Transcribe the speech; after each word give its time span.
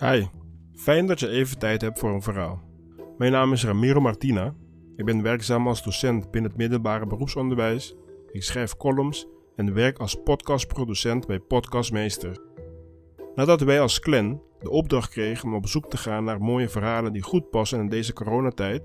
Hi, 0.00 0.26
fijn 0.74 1.06
dat 1.06 1.20
je 1.20 1.28
even 1.28 1.58
tijd 1.58 1.80
hebt 1.80 1.98
voor 1.98 2.10
een 2.10 2.22
verhaal. 2.22 2.62
Mijn 3.18 3.32
naam 3.32 3.52
is 3.52 3.64
Ramiro 3.64 4.00
Martina. 4.00 4.54
Ik 4.96 5.04
ben 5.04 5.22
werkzaam 5.22 5.68
als 5.68 5.82
docent 5.82 6.30
binnen 6.30 6.50
het 6.50 6.60
middelbare 6.60 7.06
beroepsonderwijs. 7.06 7.94
Ik 8.32 8.42
schrijf 8.42 8.76
columns 8.76 9.26
en 9.56 9.74
werk 9.74 9.98
als 9.98 10.22
podcastproducent 10.24 11.26
bij 11.26 11.38
Podcastmeester. 11.38 12.38
Nadat 13.34 13.60
wij 13.60 13.80
als 13.80 14.00
clan 14.00 14.42
de 14.60 14.70
opdracht 14.70 15.10
kregen 15.10 15.48
om 15.48 15.54
op 15.54 15.66
zoek 15.66 15.90
te 15.90 15.96
gaan 15.96 16.24
naar 16.24 16.40
mooie 16.40 16.68
verhalen 16.68 17.12
die 17.12 17.22
goed 17.22 17.50
passen 17.50 17.80
in 17.80 17.88
deze 17.88 18.12
coronatijd, 18.12 18.82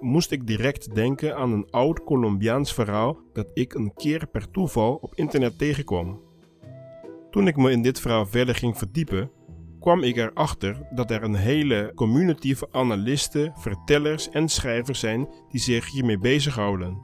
moest 0.00 0.30
ik 0.30 0.46
direct 0.46 0.94
denken 0.94 1.36
aan 1.36 1.52
een 1.52 1.70
oud 1.70 2.04
Colombiaans 2.04 2.74
verhaal 2.74 3.18
dat 3.32 3.50
ik 3.54 3.74
een 3.74 3.94
keer 3.94 4.26
per 4.26 4.50
toeval 4.50 4.94
op 4.94 5.14
internet 5.14 5.58
tegenkwam. 5.58 6.20
Toen 7.30 7.46
ik 7.46 7.56
me 7.56 7.70
in 7.70 7.82
dit 7.82 8.00
verhaal 8.00 8.26
verder 8.26 8.54
ging 8.54 8.78
verdiepen, 8.78 9.30
kwam 9.80 10.02
ik 10.02 10.16
erachter 10.16 10.76
dat 10.90 11.10
er 11.10 11.22
een 11.22 11.34
hele 11.34 11.92
community 11.94 12.54
van 12.54 12.68
analisten, 12.70 13.52
vertellers 13.56 14.30
en 14.30 14.48
schrijvers 14.48 15.00
zijn 15.00 15.28
die 15.50 15.60
zich 15.60 15.90
hiermee 15.90 16.18
bezighouden. 16.18 16.98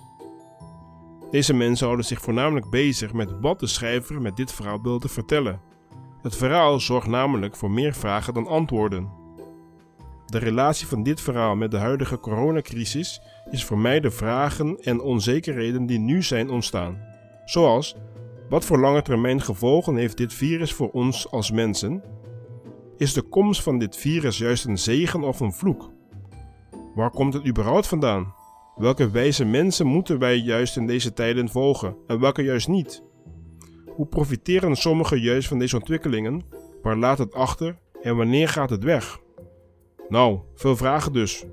Deze 1.31 1.55
mensen 1.55 1.85
houden 1.87 2.07
zich 2.07 2.21
voornamelijk 2.21 2.71
bezig 2.71 3.13
met 3.13 3.41
wat 3.41 3.61
de 3.61 3.67
schrijver 3.67 4.21
met 4.21 4.37
dit 4.37 4.53
verhaal 4.53 4.83
wilde 4.83 5.09
vertellen. 5.09 5.61
Het 6.23 6.37
verhaal 6.37 6.81
zorgt 6.81 7.07
namelijk 7.07 7.57
voor 7.57 7.71
meer 7.71 7.95
vragen 7.95 8.35
dan 8.35 8.47
antwoorden. 8.47 9.09
De 10.27 10.39
relatie 10.39 10.87
van 10.87 11.03
dit 11.03 11.21
verhaal 11.21 11.57
met 11.57 11.71
de 11.71 11.77
huidige 11.77 12.19
coronacrisis 12.19 13.21
is 13.51 13.65
voor 13.65 13.79
mij 13.79 14.01
de 14.01 14.11
vragen 14.11 14.79
en 14.81 15.01
onzekerheden 15.01 15.87
die 15.87 15.99
nu 15.99 16.23
zijn 16.23 16.51
ontstaan. 16.51 17.03
Zoals: 17.45 17.97
wat 18.49 18.65
voor 18.65 18.79
lange 18.79 19.03
termijn 19.03 19.41
gevolgen 19.41 19.97
heeft 19.97 20.17
dit 20.17 20.35
virus 20.35 20.73
voor 20.73 20.91
ons 20.91 21.31
als 21.31 21.51
mensen? 21.51 22.03
Is 22.97 23.13
de 23.13 23.23
komst 23.23 23.63
van 23.63 23.79
dit 23.79 23.97
virus 23.97 24.39
juist 24.39 24.65
een 24.65 24.79
zegen 24.79 25.23
of 25.23 25.41
een 25.41 25.53
vloek? 25.53 25.91
Waar 26.95 27.11
komt 27.11 27.35
het 27.35 27.47
überhaupt 27.47 27.87
vandaan? 27.87 28.35
Welke 28.77 29.11
wijze 29.11 29.45
mensen 29.45 29.87
moeten 29.87 30.19
wij 30.19 30.37
juist 30.37 30.77
in 30.77 30.87
deze 30.87 31.13
tijden 31.13 31.49
volgen 31.49 31.97
en 32.07 32.21
welke 32.21 32.43
juist 32.43 32.69
niet? 32.69 33.03
Hoe 33.87 34.07
profiteren 34.07 34.77
sommigen 34.77 35.21
juist 35.21 35.49
van 35.49 35.59
deze 35.59 35.77
ontwikkelingen? 35.77 36.43
Waar 36.83 36.97
laat 36.97 37.19
het 37.19 37.35
achter 37.35 37.79
en 38.03 38.17
wanneer 38.17 38.49
gaat 38.49 38.71
het 38.71 38.85
weg? 38.85 39.19
Nou, 40.09 40.39
veel 40.55 40.77
vragen 40.77 41.13
dus. 41.13 41.45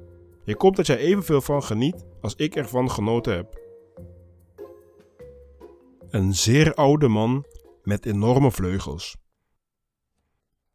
Ik 0.45 0.61
hoop 0.61 0.75
dat 0.75 0.87
jij 0.87 0.97
evenveel 0.97 1.41
van 1.41 1.63
geniet 1.63 2.05
als 2.21 2.35
ik 2.35 2.55
ervan 2.55 2.91
genoten 2.91 3.35
heb. 3.35 3.59
Een 6.09 6.33
zeer 6.33 6.73
oude 6.73 7.07
man 7.07 7.45
met 7.83 8.05
enorme 8.05 8.51
vleugels. 8.51 9.20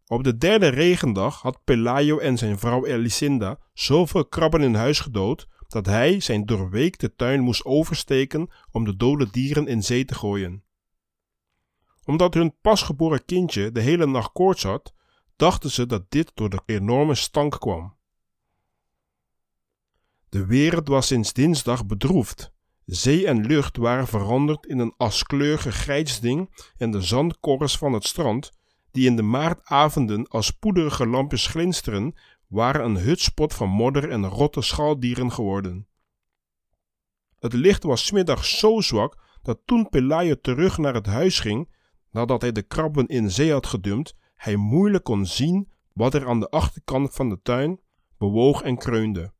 Op 0.06 0.24
de 0.24 0.36
derde 0.36 0.68
regendag 0.68 1.42
had 1.42 1.64
Pelayo 1.64 2.18
en 2.18 2.38
zijn 2.38 2.58
vrouw 2.58 2.84
Elicinda 2.84 3.58
zoveel 3.72 4.26
krabben 4.26 4.62
in 4.62 4.74
huis 4.74 5.00
gedood 5.00 5.48
dat 5.68 5.86
hij 5.86 6.20
zijn 6.20 6.46
doorweekte 6.46 7.14
tuin 7.14 7.40
moest 7.40 7.64
oversteken 7.64 8.50
om 8.70 8.84
de 8.84 8.96
dode 8.96 9.30
dieren 9.30 9.66
in 9.66 9.82
zee 9.82 10.04
te 10.04 10.14
gooien. 10.14 10.64
Omdat 12.04 12.34
hun 12.34 12.54
pasgeboren 12.60 13.24
kindje 13.24 13.72
de 13.72 13.80
hele 13.80 14.06
nacht 14.06 14.32
koorts 14.32 14.62
had, 14.62 14.94
dachten 15.36 15.70
ze 15.70 15.86
dat 15.86 16.10
dit 16.10 16.30
door 16.34 16.50
de 16.50 16.62
enorme 16.66 17.14
stank 17.14 17.60
kwam. 17.60 17.96
De 20.28 20.46
wereld 20.46 20.88
was 20.88 21.06
sinds 21.06 21.32
dinsdag 21.32 21.86
bedroefd. 21.86 22.54
Zee 22.84 23.26
en 23.26 23.46
lucht 23.46 23.76
waren 23.76 24.06
veranderd 24.06 24.66
in 24.66 24.78
een 24.78 24.94
askleurige 24.96 25.72
grijsding 25.72 26.70
en 26.76 26.90
de 26.90 27.00
zandkorrels 27.00 27.78
van 27.78 27.92
het 27.92 28.04
strand, 28.04 28.52
die 28.96 29.06
in 29.06 29.16
de 29.16 29.22
maartavonden 29.22 30.28
als 30.28 30.50
poederige 30.50 31.06
lampjes 31.06 31.46
glinsteren, 31.46 32.14
waren 32.46 32.84
een 32.84 32.96
hutspot 32.96 33.54
van 33.54 33.68
modder 33.68 34.10
en 34.10 34.26
rotte 34.26 34.62
schaldieren 34.62 35.32
geworden. 35.32 35.86
Het 37.38 37.52
licht 37.52 37.82
was 37.82 38.06
smiddags 38.06 38.58
zo 38.58 38.80
zwak 38.80 39.38
dat 39.42 39.60
toen 39.64 39.88
Pelayo 39.88 40.34
terug 40.40 40.78
naar 40.78 40.94
het 40.94 41.06
huis 41.06 41.40
ging, 41.40 41.70
nadat 42.10 42.40
hij 42.40 42.52
de 42.52 42.62
krabben 42.62 43.06
in 43.06 43.30
zee 43.30 43.52
had 43.52 43.66
gedumpt, 43.66 44.16
hij 44.34 44.56
moeilijk 44.56 45.04
kon 45.04 45.26
zien 45.26 45.72
wat 45.92 46.14
er 46.14 46.28
aan 46.28 46.40
de 46.40 46.50
achterkant 46.50 47.14
van 47.14 47.28
de 47.28 47.40
tuin 47.42 47.80
bewoog 48.18 48.62
en 48.62 48.76
kreunde. 48.76 49.32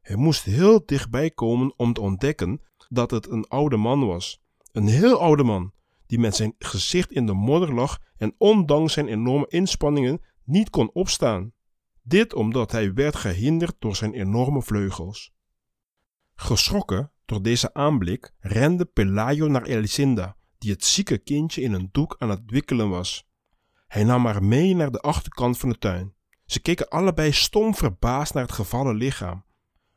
Hij 0.00 0.16
moest 0.16 0.44
heel 0.44 0.86
dichtbij 0.86 1.30
komen 1.30 1.72
om 1.76 1.92
te 1.92 2.00
ontdekken 2.00 2.62
dat 2.88 3.10
het 3.10 3.30
een 3.30 3.48
oude 3.48 3.76
man 3.76 4.06
was. 4.06 4.40
Een 4.72 4.86
heel 4.86 5.20
oude 5.20 5.44
man, 5.44 5.72
die 6.08 6.18
met 6.18 6.36
zijn 6.36 6.54
gezicht 6.58 7.12
in 7.12 7.26
de 7.26 7.32
modder 7.32 7.74
lag 7.74 7.98
en 8.16 8.34
ondanks 8.38 8.92
zijn 8.92 9.08
enorme 9.08 9.46
inspanningen 9.48 10.20
niet 10.44 10.70
kon 10.70 10.90
opstaan. 10.92 11.52
Dit 12.02 12.34
omdat 12.34 12.72
hij 12.72 12.94
werd 12.94 13.16
gehinderd 13.16 13.74
door 13.78 13.96
zijn 13.96 14.14
enorme 14.14 14.62
vleugels. 14.62 15.32
Geschrokken 16.34 17.12
door 17.24 17.42
deze 17.42 17.74
aanblik 17.74 18.34
rende 18.38 18.84
Pelayo 18.84 19.48
naar 19.48 19.62
Elicinda, 19.62 20.36
die 20.58 20.70
het 20.70 20.84
zieke 20.84 21.18
kindje 21.18 21.62
in 21.62 21.72
een 21.72 21.88
doek 21.92 22.16
aan 22.18 22.30
het 22.30 22.42
wikkelen 22.46 22.88
was. 22.88 23.28
Hij 23.86 24.04
nam 24.04 24.24
haar 24.24 24.42
mee 24.42 24.74
naar 24.74 24.90
de 24.90 25.00
achterkant 25.00 25.58
van 25.58 25.68
de 25.68 25.78
tuin. 25.78 26.14
Ze 26.44 26.60
keken 26.60 26.88
allebei 26.88 27.32
stom 27.32 27.74
verbaasd 27.74 28.34
naar 28.34 28.42
het 28.42 28.52
gevallen 28.52 28.96
lichaam. 28.96 29.44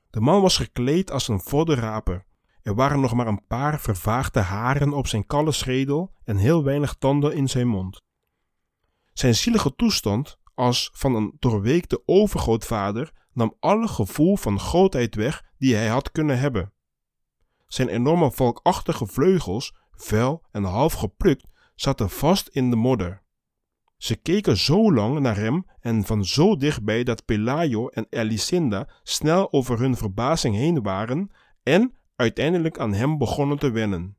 De 0.10 0.20
man 0.20 0.42
was 0.42 0.58
gekleed 0.58 1.12
als 1.12 1.28
een 1.28 1.40
voddenraper. 1.40 2.26
Er 2.64 2.76
waren 2.76 3.00
nog 3.00 3.14
maar 3.14 3.28
een 3.28 3.46
paar 3.48 3.80
vervaagde 3.80 4.40
haren 4.40 4.94
op 4.94 5.08
zijn 5.08 5.26
kalle 5.26 5.52
schedel 5.52 6.14
en 6.24 6.38
heel 6.38 6.64
weinig 6.64 6.94
tanden 6.94 7.36
in 7.36 7.50
zijn 7.50 7.68
mond. 7.68 8.02
Zijn 9.14 9.36
zielige 9.36 9.76
toestand, 9.76 10.40
als 10.54 10.90
van 10.94 11.16
een 11.16 11.36
doorweekte 11.40 12.02
overgrootvader, 12.06 13.12
nam 13.34 13.56
alle 13.60 13.88
gevoel 13.88 14.38
van 14.38 14.60
grootheid 14.60 15.16
weg 15.16 15.44
die 15.58 15.76
hij 15.76 15.88
had 15.88 16.12
kunnen 16.12 16.40
hebben. 16.40 16.74
Zijn 17.68 17.88
enorme 17.88 18.32
valkachtige 18.32 19.08
vleugels, 19.08 19.76
vuil 19.92 20.44
en 20.52 20.64
half 20.64 20.94
geplukt, 20.94 21.48
zaten 21.76 22.10
vast 22.10 22.48
in 22.48 22.70
de 22.70 22.76
modder. 22.76 23.22
Ze 23.98 24.16
keken 24.16 24.58
zo 24.58 24.94
lang 24.94 25.20
naar 25.20 25.36
hem 25.36 25.66
en 25.80 26.06
van 26.06 26.26
zo 26.26 26.56
dichtbij 26.56 27.04
dat 27.04 27.26
Pelayo 27.26 27.88
en 27.88 28.08
Elicinda 28.10 28.88
snel 29.04 29.52
over 29.52 29.80
hun 29.80 29.98
verbazing 29.98 30.56
heen 30.56 30.82
waren 30.82 31.32
en 31.64 31.96
uiteindelijk 32.22 32.80
aan 32.80 32.94
hem 32.94 33.18
begonnen 33.18 33.60
te 33.60 33.72
wennen. 33.72 34.18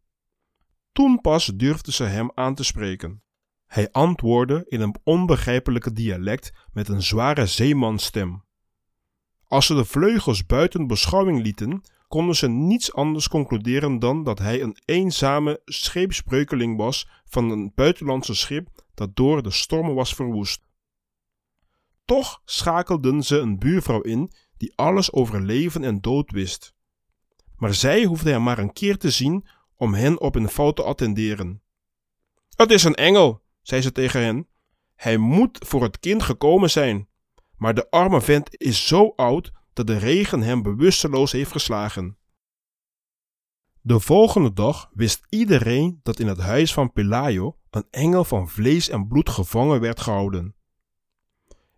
Toen 0.93 1.21
pas 1.21 1.47
durfden 1.47 1.93
ze 1.93 2.05
hem 2.05 2.31
aan 2.35 2.55
te 2.55 2.65
spreken. 2.65 3.23
Hij 3.67 3.91
antwoordde 3.91 4.65
in 4.69 4.81
een 4.81 4.97
onbegrijpelijke 5.05 5.93
dialect 5.93 6.53
met 6.73 6.89
een 6.89 7.03
zware 7.03 7.47
zeemanstem. 7.47 8.45
Als 9.47 9.67
ze 9.67 9.75
de 9.75 9.85
vleugels 9.85 10.47
buiten 10.47 10.87
beschouwing 10.87 11.43
lieten, 11.43 11.83
konden 12.09 12.35
ze 12.35 12.49
niets 12.49 12.93
anders 12.93 13.29
concluderen 13.29 13.99
dan 13.99 14.25
dat 14.25 14.39
hij 14.39 14.63
een 14.63 14.77
eenzame 14.85 15.61
scheepsbreukeling 15.65 16.77
was 16.77 17.09
van 17.25 17.51
een 17.51 17.73
buitenlandse 17.75 18.35
schip 18.35 18.69
dat 18.95 19.17
door 19.17 19.43
de 19.43 19.51
stormen 19.51 19.95
was 19.95 20.15
verwoest. 20.15 20.63
Toch 22.05 22.43
schakelden 22.45 23.23
ze 23.23 23.39
een 23.39 23.59
buurvrouw 23.59 24.01
in 24.01 24.33
die 24.57 24.73
alles 24.77 25.13
over 25.13 25.43
leven 25.43 25.85
en 25.85 26.01
dood 26.01 26.31
wist. 26.31 26.75
Maar 27.63 27.75
zij 27.75 28.05
hoefde 28.05 28.31
hem 28.31 28.43
maar 28.43 28.59
een 28.59 28.73
keer 28.73 28.99
te 28.99 29.11
zien 29.11 29.47
om 29.77 29.95
hen 29.95 30.21
op 30.21 30.35
hun 30.35 30.49
fout 30.49 30.77
te 30.77 30.83
attenderen. 30.83 31.63
Het 32.57 32.71
is 32.71 32.85
een 32.85 32.95
engel, 32.95 33.43
zei 33.61 33.83
ze 33.83 33.93
tegen 33.93 34.23
hen. 34.23 34.49
Hij 34.95 35.17
moet 35.17 35.59
voor 35.67 35.83
het 35.83 35.99
kind 35.99 36.23
gekomen 36.23 36.71
zijn. 36.71 37.09
Maar 37.57 37.75
de 37.75 37.91
arme 37.91 38.21
vent 38.21 38.61
is 38.61 38.87
zo 38.87 39.13
oud 39.17 39.53
dat 39.73 39.87
de 39.87 39.97
regen 39.97 40.41
hem 40.41 40.63
bewusteloos 40.63 41.33
heeft 41.33 41.53
geslagen. 41.53 42.17
De 43.81 44.01
volgende 44.01 44.53
dag 44.53 44.91
wist 44.93 45.27
iedereen 45.29 46.01
dat 46.03 46.19
in 46.19 46.27
het 46.27 46.41
huis 46.41 46.73
van 46.73 46.93
Pelayo 46.93 47.59
een 47.71 47.87
engel 47.91 48.25
van 48.25 48.49
vlees 48.49 48.89
en 48.89 49.09
bloed 49.09 49.29
gevangen 49.29 49.81
werd 49.81 50.01
gehouden. 50.01 50.55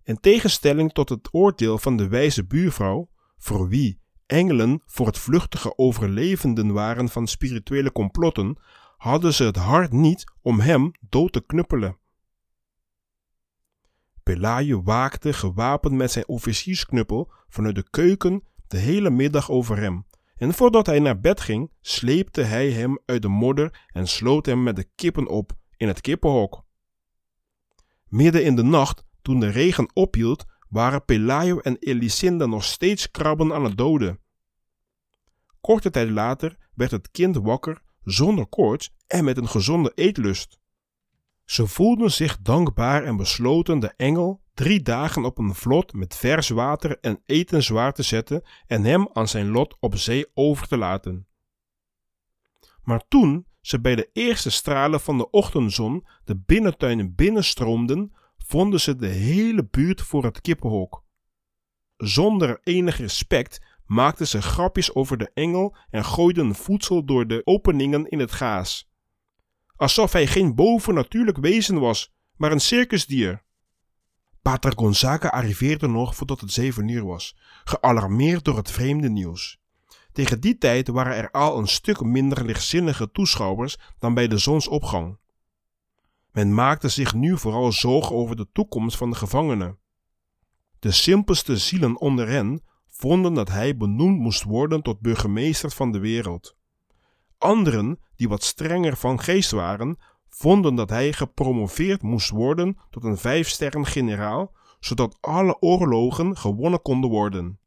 In 0.03 0.21
tegenstelling 0.21 0.93
tot 0.93 1.09
het 1.09 1.29
oordeel 1.33 1.79
van 1.79 1.97
de 1.97 2.09
wijze 2.09 2.45
buurvrouw, 2.45 3.11
voor 3.37 3.69
wie 3.69 4.03
engelen 4.35 4.83
voor 4.87 5.07
het 5.07 5.19
vluchtige 5.19 5.79
overlevenden 5.79 6.73
waren 6.73 7.09
van 7.09 7.27
spirituele 7.27 7.93
complotten, 7.93 8.57
hadden 8.97 9.35
ze 9.35 9.45
het 9.45 9.57
hart 9.57 9.93
niet 9.93 10.33
om 10.43 10.61
hem 10.61 10.93
dood 11.01 11.33
te 11.33 11.47
knuppelen. 11.47 11.99
Pelayo 14.23 14.83
waakte 14.83 15.33
gewapend 15.33 15.95
met 15.95 16.11
zijn 16.11 16.29
officiersknuppel 16.29 17.33
vanuit 17.49 17.75
de 17.75 17.91
keuken 17.91 18.43
de 18.67 18.79
hele 18.79 19.11
middag 19.11 19.51
over 19.51 19.77
hem. 19.77 20.07
En 20.37 20.55
voordat 20.55 20.87
hij 20.87 20.99
naar 20.99 21.21
bed 21.21 21.41
ging, 21.41 21.71
sleepte 21.81 22.43
hij 22.43 22.71
hem 22.71 22.99
uit 23.07 23.23
de 23.23 23.29
modder 23.29 23.87
en 23.87 24.07
sloot 24.07 24.47
hem 24.47 24.63
met 24.63 24.77
de 24.77 24.89
kippen 24.95 25.27
op 25.27 25.53
in 25.77 25.89
het 25.89 26.01
kippenhok. 26.01 26.65
Midden 28.09 28.45
in 28.45 28.57
de 28.57 28.63
nacht, 28.63 29.05
toen 29.23 29.41
de 29.41 29.49
regen 29.49 29.91
ophield, 29.93 30.45
waren 30.69 31.05
Pelayo 31.05 31.59
en 31.59 31.77
Elisinda 31.79 32.47
nog 32.47 32.65
steeds 32.65 33.11
krabben 33.11 33.53
aan 33.53 33.65
het 33.65 33.77
doden. 33.77 34.19
Korte 35.65 35.91
tijd 35.91 36.11
later 36.11 36.57
werd 36.75 36.91
het 36.91 37.11
kind 37.11 37.37
wakker 37.37 37.83
zonder 38.03 38.47
koorts 38.47 38.95
en 39.07 39.25
met 39.25 39.37
een 39.37 39.49
gezonde 39.49 39.93
eetlust. 39.95 40.59
Ze 41.45 41.67
voelden 41.67 42.11
zich 42.13 42.39
dankbaar 42.39 43.05
en 43.05 43.17
besloten 43.17 43.79
de 43.79 43.93
engel 43.97 44.43
drie 44.55 44.83
dagen 44.83 45.25
op 45.25 45.39
een 45.39 45.55
vlot 45.55 45.93
met 45.93 46.17
vers 46.17 46.49
water 46.49 46.99
en 47.01 47.23
eten 47.27 47.63
zwaar 47.63 47.93
te 47.93 48.03
zetten 48.03 48.43
en 48.67 48.85
hem 48.85 49.09
aan 49.13 49.29
zijn 49.29 49.49
lot 49.49 49.77
op 49.81 49.97
zee 49.97 50.27
over 50.35 50.69
te 50.69 50.77
laten. 50.77 51.27
Maar 52.83 53.05
toen 53.09 53.47
ze 53.61 53.81
bij 53.81 53.95
de 53.95 54.11
eerste 54.13 54.51
stralen 54.51 55.01
van 55.01 55.19
de 55.19 55.31
ochtendzon 55.31 56.07
de 56.25 56.37
binnentuin 56.37 57.15
binnenstroomden, 57.15 58.13
vonden 58.37 58.81
ze 58.81 58.97
de 58.97 59.09
hele 59.09 59.67
buurt 59.67 60.03
voor 60.03 60.25
het 60.25 60.41
kippenhok. 60.41 61.05
Zonder 61.97 62.61
enig 62.63 62.99
respect 62.99 63.61
maakten 63.87 64.29
ze 64.29 64.43
grapjes 64.43 64.95
over 64.95 65.17
de 65.17 65.31
engel 65.35 65.77
en 65.91 66.05
gooiden 66.05 66.55
voedsel 66.55 67.05
door 67.05 67.27
de 67.27 67.41
openingen 67.45 68.09
in 68.09 68.19
het 68.19 68.33
gaas. 68.33 68.89
Alsof 69.77 70.13
hij 70.13 70.27
geen 70.27 70.55
bovennatuurlijk 70.55 71.37
wezen 71.37 71.81
was, 71.81 72.15
maar 72.37 72.53
een 72.53 72.61
circusdier. 72.61 73.43
Pater 74.43 74.73
Gonzaga 74.77 75.29
arriveerde 75.29 75.89
nog 75.89 76.17
voordat 76.17 76.41
het 76.41 76.53
zeven 76.53 76.89
uur 76.89 77.05
was, 77.05 77.37
gealarmeerd 77.65 78.45
door 78.45 78.57
het 78.57 78.71
vreemde 78.71 79.09
nieuws. 79.09 79.59
Tegen 80.13 80.41
die 80.41 80.59
tijd 80.59 80.89
waren 80.89 81.17
er 81.17 81.31
al 81.31 81.59
een 81.59 81.69
stuk 81.69 82.01
minder 82.01 82.45
lichtzinnige 82.45 83.11
toeschouwers 83.11 83.77
dan 83.99 84.15
bij 84.15 84.29
de 84.29 84.39
zonsopgang. 84.39 85.19
Men 86.33 86.55
maakte 86.55 86.89
zich 86.89 87.15
nu 87.15 87.39
vooral 87.39 87.73
zorgen 87.73 88.17
over 88.17 88.37
de 88.37 88.49
toekomst 88.53 88.97
van 88.97 89.11
de 89.11 89.17
gevangenen. 89.17 89.79
De 90.79 90.91
simpelste 90.91 91.57
zielen 91.57 92.01
onder 92.01 92.29
hen 92.29 92.63
vonden 93.05 93.35
dat 93.35 93.49
hij 93.49 93.77
benoemd 93.77 94.19
moest 94.19 94.43
worden 94.43 94.83
tot 94.83 95.01
burgemeester 95.01 95.71
van 95.71 95.93
de 95.93 95.99
wereld. 95.99 96.57
Anderen, 97.39 97.99
die 98.17 98.29
wat 98.29 98.43
strenger 98.43 98.97
van 98.97 99.21
geest 99.21 99.51
waren, 99.51 99.97
vonden 100.29 100.75
dat 100.75 100.91
hij 100.91 101.13
gepromoveerd 101.13 102.03
moest 102.03 102.31
worden 102.31 102.77
tot 102.91 103.05
een 103.05 103.17
vijfsterren 103.17 103.87
generaal, 103.87 104.53
zodat 104.81 105.17
alle 105.21 105.61
oorlogen 105.61 106.37
gewonnen 106.37 106.83
konden 106.83 107.11
worden. 107.11 107.59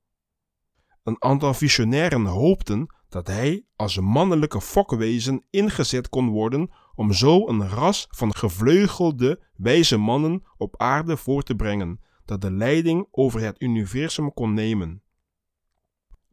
Een 1.03 1.23
aantal 1.23 1.53
visionairen 1.53 2.25
hoopten 2.25 2.95
dat 3.09 3.27
hij 3.27 3.65
als 3.75 3.99
mannelijke 3.99 4.61
fokwezen 4.61 5.43
ingezet 5.49 6.09
kon 6.09 6.29
worden 6.29 6.69
om 6.95 7.13
zo 7.13 7.47
een 7.47 7.69
ras 7.69 8.07
van 8.09 8.35
gevleugelde 8.35 9.43
wijze 9.55 9.97
mannen 9.97 10.43
op 10.57 10.77
aarde 10.77 11.17
voor 11.17 11.43
te 11.43 11.55
brengen, 11.55 11.99
dat 12.25 12.41
de 12.41 12.51
leiding 12.51 13.07
over 13.11 13.41
het 13.41 13.61
universum 13.61 14.33
kon 14.33 14.53
nemen. 14.53 15.01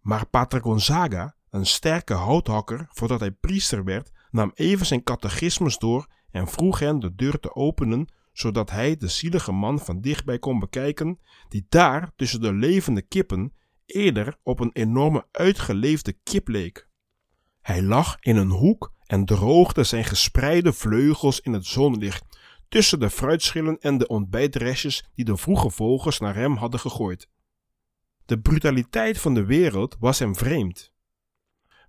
Maar 0.04 0.26
Pater 0.26 0.60
Gonzaga, 0.60 1.34
een 1.50 1.66
sterke 1.66 2.14
houthakker 2.14 2.86
voordat 2.88 3.20
hij 3.20 3.30
priester 3.30 3.84
werd, 3.84 4.10
nam 4.30 4.50
even 4.54 4.86
zijn 4.86 5.02
catechismus 5.02 5.78
door 5.78 6.06
en 6.30 6.48
vroeg 6.48 6.78
hen 6.78 6.98
de 6.98 7.14
deur 7.14 7.40
te 7.40 7.54
openen, 7.54 8.08
zodat 8.32 8.70
hij 8.70 8.96
de 8.96 9.08
zielige 9.08 9.52
man 9.52 9.78
van 9.78 10.00
dichtbij 10.00 10.38
kon 10.38 10.58
bekijken, 10.58 11.18
die 11.48 11.66
daar 11.68 12.12
tussen 12.16 12.40
de 12.40 12.52
levende 12.52 13.02
kippen 13.02 13.52
eerder 13.86 14.36
op 14.42 14.60
een 14.60 14.70
enorme 14.72 15.26
uitgeleefde 15.30 16.12
kip 16.22 16.48
leek. 16.48 16.88
Hij 17.60 17.82
lag 17.82 18.16
in 18.20 18.36
een 18.36 18.50
hoek 18.50 18.92
en 19.06 19.24
droogde 19.24 19.84
zijn 19.84 20.04
gespreide 20.04 20.72
vleugels 20.72 21.40
in 21.40 21.52
het 21.52 21.66
zonlicht, 21.66 22.38
tussen 22.68 23.00
de 23.00 23.10
fruitschillen 23.10 23.78
en 23.78 23.98
de 23.98 24.06
ontbijtrestjes 24.06 25.04
die 25.14 25.24
de 25.24 25.36
vroege 25.36 25.70
vogels 25.70 26.18
naar 26.18 26.34
hem 26.34 26.56
hadden 26.56 26.80
gegooid. 26.80 27.28
De 28.34 28.40
brutaliteit 28.40 29.18
van 29.20 29.34
de 29.34 29.44
wereld 29.44 29.96
was 29.98 30.18
hem 30.18 30.36
vreemd. 30.36 30.92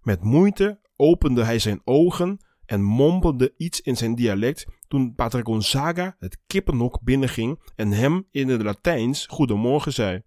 Met 0.02 0.24
moeite 0.24 0.80
opende 0.96 1.44
hij 1.44 1.60
zijn 1.60 1.82
ogen 1.84 2.40
en 2.66 2.84
mompelde 2.84 3.54
iets 3.58 3.82
in 3.82 3.98
zijn 3.98 4.16
dialect 4.16 4.66
toen 4.88 5.14
Pater 5.16 5.46
Gonzaga 5.46 6.16
het 6.20 6.38
kippenhok 6.48 7.02
binnenging 7.02 7.72
en 7.76 7.92
hem 7.92 8.28
in 8.32 8.48
het 8.48 8.62
Latijns 8.62 9.26
goedemorgen 9.26 9.94
zei. 9.94 10.22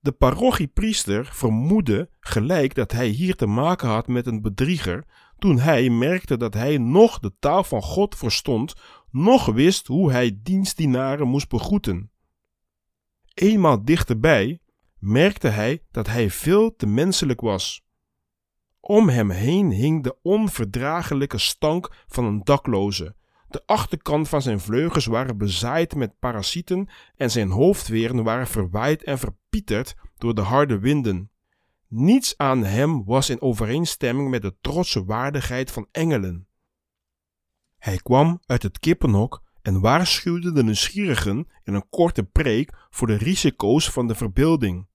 De 0.00 0.12
parochiepriester 0.12 1.24
vermoedde 1.24 2.10
gelijk 2.20 2.74
dat 2.74 2.92
hij 2.92 3.08
hier 3.08 3.34
te 3.34 3.46
maken 3.46 3.88
had 3.88 4.06
met 4.06 4.26
een 4.26 4.42
bedrieger, 4.42 5.04
toen 5.38 5.58
hij 5.58 5.90
merkte 5.90 6.36
dat 6.36 6.54
hij 6.54 6.78
nog 6.78 7.18
de 7.18 7.32
taal 7.38 7.64
van 7.64 7.82
God 7.82 8.16
verstond, 8.16 8.74
nog 9.10 9.46
wist 9.46 9.86
hoe 9.86 10.12
hij 10.12 10.38
dienstdienaren 10.42 11.28
moest 11.28 11.48
begroeten. 11.48 12.10
Eenmaal 13.34 13.84
dichterbij 13.84 14.60
merkte 15.00 15.48
hij 15.48 15.82
dat 15.90 16.06
hij 16.06 16.30
veel 16.30 16.76
te 16.76 16.86
menselijk 16.86 17.40
was. 17.40 17.84
Om 18.80 19.08
hem 19.08 19.30
heen 19.30 19.70
hing 19.70 20.02
de 20.02 20.16
onverdraaglijke 20.22 21.38
stank 21.38 22.04
van 22.06 22.24
een 22.24 22.44
dakloze. 22.44 23.14
De 23.48 23.62
achterkant 23.66 24.28
van 24.28 24.42
zijn 24.42 24.60
vleugels 24.60 25.06
waren 25.06 25.38
bezaaid 25.38 25.94
met 25.94 26.18
parasieten 26.18 26.88
en 27.16 27.30
zijn 27.30 27.50
hoofdweren 27.50 28.24
waren 28.24 28.46
verwaaid 28.46 29.02
en 29.04 29.18
verpieterd 29.18 29.94
door 30.16 30.34
de 30.34 30.40
harde 30.40 30.78
winden. 30.78 31.30
Niets 31.88 32.34
aan 32.36 32.64
hem 32.64 33.04
was 33.04 33.30
in 33.30 33.40
overeenstemming 33.40 34.30
met 34.30 34.42
de 34.42 34.54
trotse 34.60 35.04
waardigheid 35.04 35.70
van 35.70 35.88
engelen. 35.90 36.46
Hij 37.78 37.96
kwam 37.96 38.40
uit 38.46 38.62
het 38.62 38.78
kippenhok 38.78 39.42
en 39.62 39.80
waarschuwde 39.80 40.52
de 40.52 40.62
nieuwsgierigen 40.62 41.48
in 41.64 41.74
een 41.74 41.88
korte 41.88 42.22
preek 42.24 42.86
voor 42.90 43.06
de 43.06 43.16
risico's 43.16 43.90
van 43.90 44.06
de 44.06 44.14
verbeelding. 44.14 44.88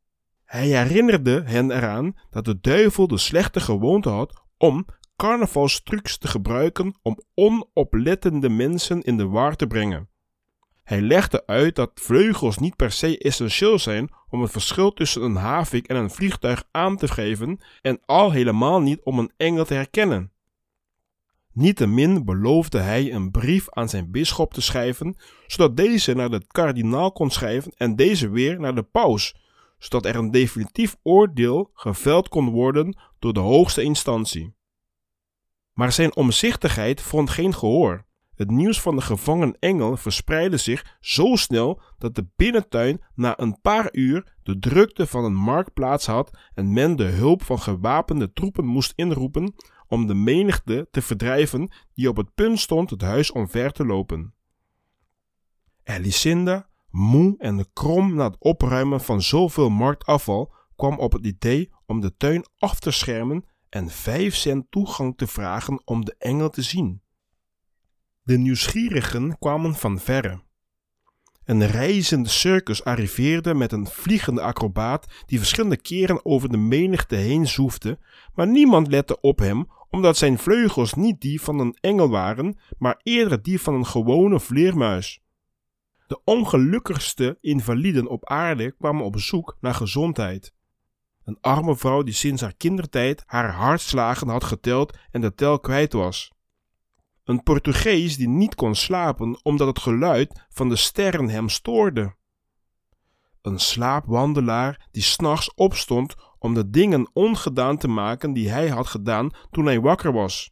Hij 0.46 0.68
herinnerde 0.68 1.42
hen 1.46 1.72
eraan 1.72 2.16
dat 2.30 2.46
de 2.46 2.60
duivel 2.60 3.08
de 3.08 3.18
slechte 3.18 3.60
gewoonte 3.60 4.10
had 4.10 4.44
om 4.58 4.86
carnavalstrucs 5.16 6.18
te 6.18 6.28
gebruiken 6.28 7.00
om 7.02 7.20
onoplettende 7.34 8.50
mensen 8.50 9.02
in 9.02 9.18
de 9.18 9.28
war 9.28 9.56
te 9.56 9.68
brengen. 9.68 10.10
Hij 10.84 11.02
legde 11.02 11.46
uit 11.46 11.76
dat 11.76 11.92
vleugels 11.94 12.58
niet 12.58 12.76
per 12.76 12.92
se 12.92 13.18
essentieel 13.18 13.80
zijn 13.80 14.10
om 14.30 14.42
het 14.42 14.52
verschil 14.52 14.94
tussen 14.94 15.22
een 15.22 15.36
havik 15.36 15.88
en 15.88 15.96
een 15.96 16.10
vliegtuig 16.10 16.64
aan 16.72 16.98
te 16.98 17.08
geven 17.08 17.60
en 17.82 18.00
al 18.06 18.32
helemaal 18.32 18.82
niet 18.82 19.02
om 19.04 19.20
een 19.20 19.32
engel 19.38 19.66
te 19.66 19.74
herkennen. 19.74 20.32
Niettemin 21.54 22.26
beloofde 22.26 22.80
hij 22.80 23.14
een 23.14 23.32
brief 23.32 23.70
aan 23.70 23.90
zijn 23.90 24.12
bisschop 24.12 24.54
te 24.54 24.62
schrijven, 24.62 25.18
zodat 25.48 25.78
deze 25.78 26.14
naar 26.14 26.30
de 26.30 26.42
kardinaal 26.48 27.12
kon 27.12 27.30
schrijven 27.30 27.72
en 27.78 27.96
deze 27.96 28.30
weer 28.30 28.60
naar 28.60 28.76
de 28.76 28.84
paus, 28.84 29.36
zodat 29.78 30.06
er 30.06 30.16
een 30.16 30.32
definitief 30.32 30.96
oordeel 31.04 31.70
geveld 31.74 32.30
kon 32.30 32.50
worden 32.50 32.98
door 33.20 33.34
de 33.34 33.40
hoogste 33.40 33.84
instantie. 33.84 34.56
Maar 35.74 35.92
zijn 35.92 36.16
omzichtigheid 36.16 37.02
vond 37.02 37.30
geen 37.30 37.54
gehoor. 37.54 38.06
Het 38.36 38.52
nieuws 38.52 38.82
van 38.82 38.96
de 38.96 39.02
gevangen 39.02 39.58
engel 39.60 39.98
verspreidde 39.98 40.58
zich 40.58 40.98
zo 41.00 41.36
snel 41.36 41.82
dat 41.98 42.16
de 42.16 42.28
binnentuin 42.36 43.02
na 43.14 43.40
een 43.40 43.62
paar 43.62 43.90
uur 43.92 44.36
de 44.44 44.60
drukte 44.60 45.08
van 45.08 45.24
een 45.24 45.36
marktplaats 45.36 46.06
had 46.06 46.38
en 46.54 46.74
men 46.74 46.96
de 46.96 47.04
hulp 47.04 47.44
van 47.44 47.60
gewapende 47.60 48.32
troepen 48.32 48.66
moest 48.66 48.94
inroepen 48.96 49.54
om 49.88 50.08
de 50.08 50.14
menigte 50.14 50.88
te 50.92 51.02
verdrijven 51.02 51.72
die 51.94 52.10
op 52.10 52.18
het 52.18 52.34
punt 52.34 52.60
stond 52.60 52.90
het 52.90 53.02
huis 53.02 53.32
omver 53.32 53.72
te 53.72 53.86
lopen. 53.86 54.34
Elicinda, 55.84 56.70
moe 56.96 57.36
en 57.38 57.68
krom 57.74 58.16
na 58.16 58.24
het 58.24 58.36
opruimen 58.40 59.02
van 59.02 59.22
zoveel 59.22 59.70
marktafval, 59.70 60.54
kwam 60.76 61.00
op 61.00 61.12
het 61.12 61.26
idee 61.26 61.72
om 61.86 62.02
de 62.02 62.18
tuin 62.18 62.46
af 62.58 62.80
te 62.80 62.92
schermen 62.92 63.46
en 63.70 63.90
vijf 63.90 64.36
cent 64.36 64.66
toegang 64.70 65.18
te 65.18 65.28
vragen 65.28 65.82
om 65.86 66.06
de 66.06 66.16
engel 66.18 66.50
te 66.50 66.62
zien. 66.62 67.02
De 68.22 68.38
nieuwsgierigen 68.38 69.38
kwamen 69.40 69.76
van 69.76 70.00
verre. 70.00 70.44
Een 71.44 71.68
reizende 71.68 72.30
circus 72.30 72.84
arriveerde 72.84 73.54
met 73.54 73.72
een 73.72 73.88
vliegende 73.88 74.42
acrobaat 74.42 75.24
die 75.26 75.38
verschillende 75.38 75.78
keren 75.78 76.26
over 76.26 76.50
de 76.50 76.58
menigte 76.58 77.16
heen 77.16 77.48
zoefde, 77.48 78.00
maar 78.34 78.48
niemand 78.48 78.88
lette 78.88 79.20
op 79.22 79.40
hem 79.40 79.68
omdat 79.90 80.18
zijn 80.18 80.38
vleugels 80.38 80.94
niet 80.94 81.22
die 81.22 81.42
van 81.42 81.60
een 81.60 81.78
engel 81.82 82.10
waren, 82.10 82.58
maar 82.78 83.00
eerder 83.04 83.42
die 83.42 83.62
van 83.62 83.74
een 83.74 83.86
gewone 83.86 84.40
vleermuis. 84.40 85.25
De 86.08 86.22
ongelukkigste 86.24 87.38
invaliden 87.42 88.08
op 88.08 88.30
aarde 88.30 88.72
kwamen 88.72 89.06
op 89.06 89.20
zoek 89.20 89.58
naar 89.60 89.74
gezondheid. 89.74 90.54
Een 91.24 91.38
arme 91.42 91.76
vrouw 91.76 92.04
die 92.04 92.14
sinds 92.14 92.42
haar 92.42 92.56
kindertijd 92.56 93.24
haar 93.26 93.52
hartslagen 93.52 94.28
had 94.30 94.44
geteld 94.44 94.98
en 95.12 95.22
de 95.22 95.34
tel 95.34 95.60
kwijt 95.60 95.94
was. 95.94 96.34
Een 97.24 97.44
Portugees 97.44 98.18
die 98.18 98.28
niet 98.28 98.56
kon 98.56 98.76
slapen 98.76 99.40
omdat 99.44 99.68
het 99.68 99.80
geluid 99.80 100.46
van 100.50 100.70
de 100.70 100.76
sterren 100.76 101.30
hem 101.30 101.50
stoorde. 101.50 102.16
Een 103.42 103.60
slaapwandelaar 103.60 104.88
die 104.92 105.04
s'nachts 105.04 105.54
opstond 105.54 106.16
om 106.40 106.54
de 106.54 106.70
dingen 106.70 107.10
ongedaan 107.14 107.78
te 107.78 107.88
maken 107.88 108.34
die 108.34 108.50
hij 108.50 108.70
had 108.70 108.88
gedaan 108.88 109.30
toen 109.52 109.66
hij 109.66 109.82
wakker 109.82 110.14
was. 110.14 110.52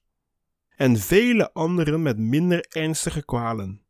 En 0.76 0.98
vele 0.98 1.54
anderen 1.54 2.02
met 2.02 2.18
minder 2.18 2.66
ernstige 2.70 3.26
kwalen. 3.26 3.83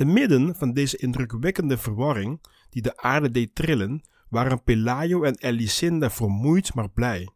Te 0.00 0.06
midden 0.06 0.56
van 0.56 0.72
deze 0.72 0.96
indrukwekkende 0.96 1.78
verwarring, 1.78 2.40
die 2.70 2.82
de 2.82 2.96
aarde 2.96 3.30
deed 3.30 3.54
trillen, 3.54 4.02
waren 4.28 4.62
Pelayo 4.62 5.22
en 5.22 5.38
Elicinda 5.38 6.10
vermoeid 6.10 6.74
maar 6.74 6.90
blij. 6.90 7.28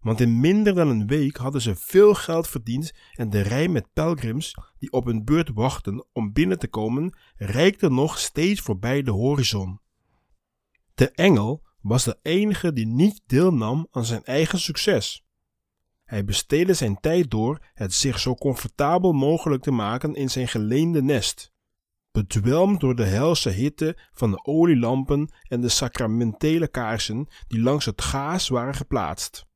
Want 0.00 0.20
in 0.20 0.40
minder 0.40 0.74
dan 0.74 0.88
een 0.88 1.06
week 1.06 1.36
hadden 1.36 1.60
ze 1.60 1.76
veel 1.76 2.14
geld 2.14 2.48
verdiend 2.48 2.92
en 3.14 3.30
de 3.30 3.40
rij 3.40 3.68
met 3.68 3.92
pelgrims 3.92 4.54
die 4.78 4.92
op 4.92 5.04
hun 5.04 5.24
beurt 5.24 5.50
wachten 5.54 6.06
om 6.12 6.32
binnen 6.32 6.58
te 6.58 6.68
komen, 6.68 7.18
reikte 7.36 7.90
nog 7.90 8.18
steeds 8.18 8.60
voorbij 8.60 9.02
de 9.02 9.10
horizon. 9.10 9.80
De 10.94 11.10
engel 11.10 11.62
was 11.80 12.04
de 12.04 12.18
enige 12.22 12.72
die 12.72 12.86
niet 12.86 13.22
deelnam 13.26 13.88
aan 13.90 14.04
zijn 14.04 14.24
eigen 14.24 14.58
succes. 14.58 15.24
Hij 16.04 16.24
besteedde 16.24 16.74
zijn 16.74 17.00
tijd 17.00 17.30
door 17.30 17.66
het 17.74 17.94
zich 17.94 18.18
zo 18.18 18.34
comfortabel 18.34 19.12
mogelijk 19.12 19.62
te 19.62 19.70
maken 19.70 20.14
in 20.14 20.30
zijn 20.30 20.48
geleende 20.48 21.02
nest 21.02 21.56
bedwelmd 22.18 22.80
door 22.80 22.94
de 22.94 23.04
helse 23.04 23.50
hitte 23.50 23.96
van 24.12 24.30
de 24.30 24.44
olielampen 24.44 25.28
en 25.48 25.60
de 25.60 25.68
sacramentele 25.68 26.68
kaarsen 26.68 27.28
die 27.46 27.60
langs 27.60 27.84
het 27.84 28.02
gaas 28.02 28.48
waren 28.48 28.74
geplaatst. 28.74 29.46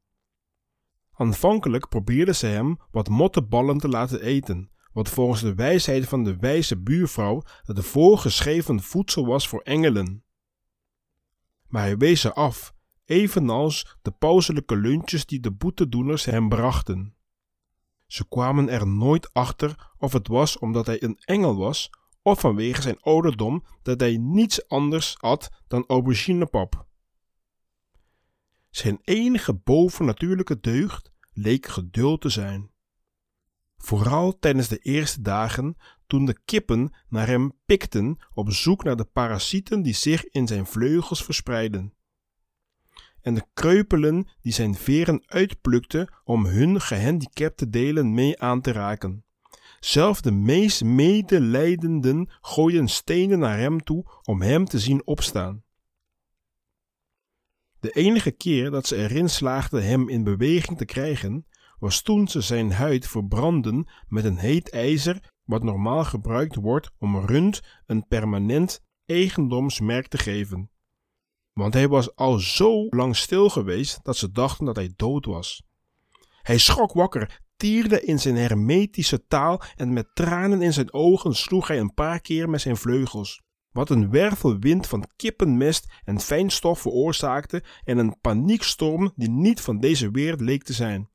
Aanvankelijk 1.13 1.89
probeerden 1.89 2.37
ze 2.37 2.47
hem 2.47 2.77
wat 2.91 3.09
mottenballen 3.09 3.79
te 3.79 3.89
laten 3.89 4.23
eten, 4.23 4.71
wat 4.93 5.09
volgens 5.09 5.41
de 5.41 5.55
wijsheid 5.55 6.09
van 6.09 6.25
de 6.25 6.37
wijze 6.37 6.79
buurvrouw 6.79 7.43
het 7.63 7.85
voorgeschreven 7.85 8.81
voedsel 8.81 9.27
was 9.27 9.49
voor 9.49 9.61
engelen. 9.61 10.25
Maar 11.67 11.83
hij 11.83 11.97
wees 11.97 12.21
ze 12.21 12.35
af, 12.35 12.75
evenals 13.05 13.97
de 14.03 14.11
pauselijke 14.11 14.77
lunches 14.77 15.27
die 15.27 15.41
de 15.41 15.53
boetedoeners 15.53 16.25
hem 16.25 16.49
brachten. 16.49 17.15
Ze 18.07 18.29
kwamen 18.29 18.69
er 18.69 18.87
nooit 18.87 19.33
achter 19.33 19.93
of 19.99 20.13
het 20.13 20.29
was 20.29 20.59
omdat 20.59 20.87
hij 20.87 21.03
een 21.03 21.19
engel 21.25 21.57
was 21.57 21.91
of 22.23 22.41
vanwege 22.41 22.83
zijn 22.83 23.01
ouderdom 23.01 23.65
dat 23.83 24.01
hij 24.01 24.17
niets 24.17 24.69
anders 24.69 25.17
had 25.19 25.51
dan 25.69 25.85
auberginepap. 25.87 26.87
Zijn 28.71 28.99
enige 29.03 29.55
bovennatuurlijke 29.55 30.61
deugd 30.61 31.13
leek 31.33 31.67
geduld 31.67 32.21
te 32.21 32.29
zijn. 32.29 32.71
Vooral 33.77 34.39
tijdens 34.39 34.69
de 34.69 34.79
eerste 34.79 35.23
dagen 35.23 35.77
toen 36.07 36.25
de 36.25 36.41
kippen 36.45 36.95
naar 37.09 37.27
hem 37.27 37.53
pikten 37.65 38.19
op 38.35 38.53
zoek 38.53 38.85
naar 38.85 38.97
de 38.97 39.05
parasieten 39.05 39.83
die 39.83 39.95
zich 39.95 40.25
in 40.25 40.47
zijn 40.47 40.67
vleugels 40.67 41.25
verspreiden. 41.25 41.95
En 43.21 43.35
de 43.35 43.47
kreupelen 43.55 44.29
die 44.41 44.53
zijn 44.53 44.75
veren 44.75 45.23
uitplukten 45.27 46.15
om 46.25 46.47
hun 46.47 46.81
gehandicapte 46.81 47.69
delen 47.69 48.15
mee 48.15 48.41
aan 48.41 48.61
te 48.61 48.73
raken. 48.73 49.25
Zelf 49.85 50.21
de 50.21 50.31
meest 50.31 50.85
medelijdenden 50.85 52.31
gooien 52.41 52.89
stenen 52.89 53.39
naar 53.39 53.59
hem 53.59 53.83
toe 53.83 54.05
om 54.23 54.43
hem 54.43 54.65
te 54.65 54.79
zien 54.79 55.07
opstaan. 55.07 55.63
De 57.81 57.91
enige 57.91 58.31
keer 58.31 58.71
dat 58.71 58.87
ze 58.87 58.97
erin 58.97 59.31
slaagden 59.31 59.85
hem 59.85 60.09
in 60.09 60.25
beweging 60.25 60.79
te 60.79 60.85
krijgen, 60.85 61.47
was 61.79 62.03
toen 62.03 62.29
ze 62.29 62.41
zijn 62.41 62.73
huid 62.73 63.09
verbrandden 63.09 63.89
met 64.09 64.25
een 64.25 64.37
heet 64.37 64.71
ijzer, 64.71 65.31
wat 65.45 65.63
normaal 65.63 66.05
gebruikt 66.05 66.55
wordt 66.55 66.91
om 66.99 67.27
rund 67.27 67.61
een 67.87 68.07
permanent 68.07 68.81
eigendomsmerk 69.07 70.07
te 70.07 70.19
geven. 70.19 70.71
Want 71.53 71.75
hij 71.75 71.89
was 71.89 72.15
al 72.17 72.39
zo 72.39 72.87
lang 72.89 73.17
stil 73.17 73.49
geweest 73.49 74.05
dat 74.05 74.17
ze 74.17 74.31
dachten 74.31 74.67
dat 74.67 74.77
hij 74.77 74.93
dood 74.97 75.25
was. 75.25 75.63
Hij 76.43 76.59
schrok 76.59 76.93
wakker, 76.93 77.41
tierde 77.63 78.05
in 78.05 78.19
zijn 78.19 78.37
hermetische 78.37 79.27
taal 79.27 79.63
en 79.77 79.93
met 79.93 80.15
tranen 80.15 80.63
in 80.63 80.73
zijn 80.73 80.93
ogen 80.93 81.35
sloeg 81.35 81.69
hij 81.69 81.79
een 81.79 81.95
paar 81.95 82.21
keer 82.21 82.51
met 82.51 82.61
zijn 82.61 82.77
vleugels. 82.77 83.43
Wat 83.71 83.91
een 83.91 84.11
wervelwind 84.11 84.87
van 84.87 85.09
kippenmest 85.17 85.93
en 86.05 86.21
fijnstof 86.21 86.81
veroorzaakte 86.81 87.65
en 87.85 87.99
een 87.99 88.21
paniekstorm 88.21 89.13
die 89.17 89.31
niet 89.31 89.61
van 89.61 89.79
deze 89.79 90.11
wereld 90.11 90.41
leek 90.41 90.63
te 90.63 90.73
zijn. 90.73 91.11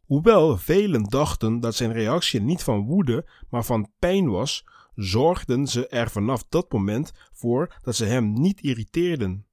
Hoewel 0.00 0.56
velen 0.56 1.04
dachten 1.04 1.60
dat 1.60 1.74
zijn 1.74 1.92
reactie 1.92 2.40
niet 2.40 2.62
van 2.62 2.86
woede, 2.86 3.30
maar 3.50 3.64
van 3.64 3.92
pijn 3.98 4.30
was, 4.30 4.64
zorgden 4.94 5.66
ze 5.66 5.88
er 5.88 6.10
vanaf 6.10 6.44
dat 6.48 6.72
moment 6.72 7.12
voor 7.32 7.78
dat 7.82 7.96
ze 7.96 8.04
hem 8.04 8.32
niet 8.32 8.60
irriteerden. 8.60 9.46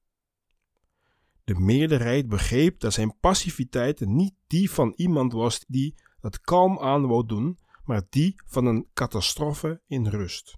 De 1.50 1.60
meerderheid 1.60 2.27
begreep 2.27 2.79
dat 2.79 2.94
zijn 2.94 3.20
passiviteit 3.20 4.00
niet 4.00 4.34
die 4.48 4.72
van 4.72 4.94
iemand 4.96 5.34
was 5.34 5.65
die 5.68 5.96
het 6.22 6.41
kalm 6.41 6.79
aan 6.79 7.08
wou 7.08 7.25
doen, 7.25 7.60
maar 7.84 8.01
die 8.10 8.41
van 8.46 8.65
een 8.65 8.88
catastrofe 8.94 9.82
in 9.88 10.08
rust. 10.08 10.58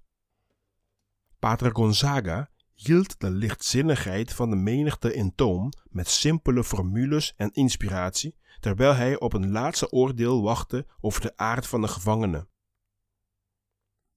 Pater 1.40 1.76
Gonzaga 1.76 2.50
hield 2.74 3.20
de 3.20 3.30
lichtzinnigheid 3.30 4.34
van 4.34 4.50
de 4.50 4.56
menigte 4.56 5.14
in 5.14 5.36
toom 5.36 5.72
met 5.90 6.08
simpele 6.08 6.64
formules 6.64 7.34
en 7.36 7.52
inspiratie, 7.52 8.36
terwijl 8.60 8.94
hij 8.96 9.20
op 9.20 9.34
een 9.34 9.52
laatste 9.52 9.92
oordeel 9.92 10.42
wachtte 10.42 10.88
over 11.00 11.22
de 11.22 11.38
aard 11.38 11.68
van 11.68 11.82
de 11.82 11.88
gevangenen. 11.88 12.50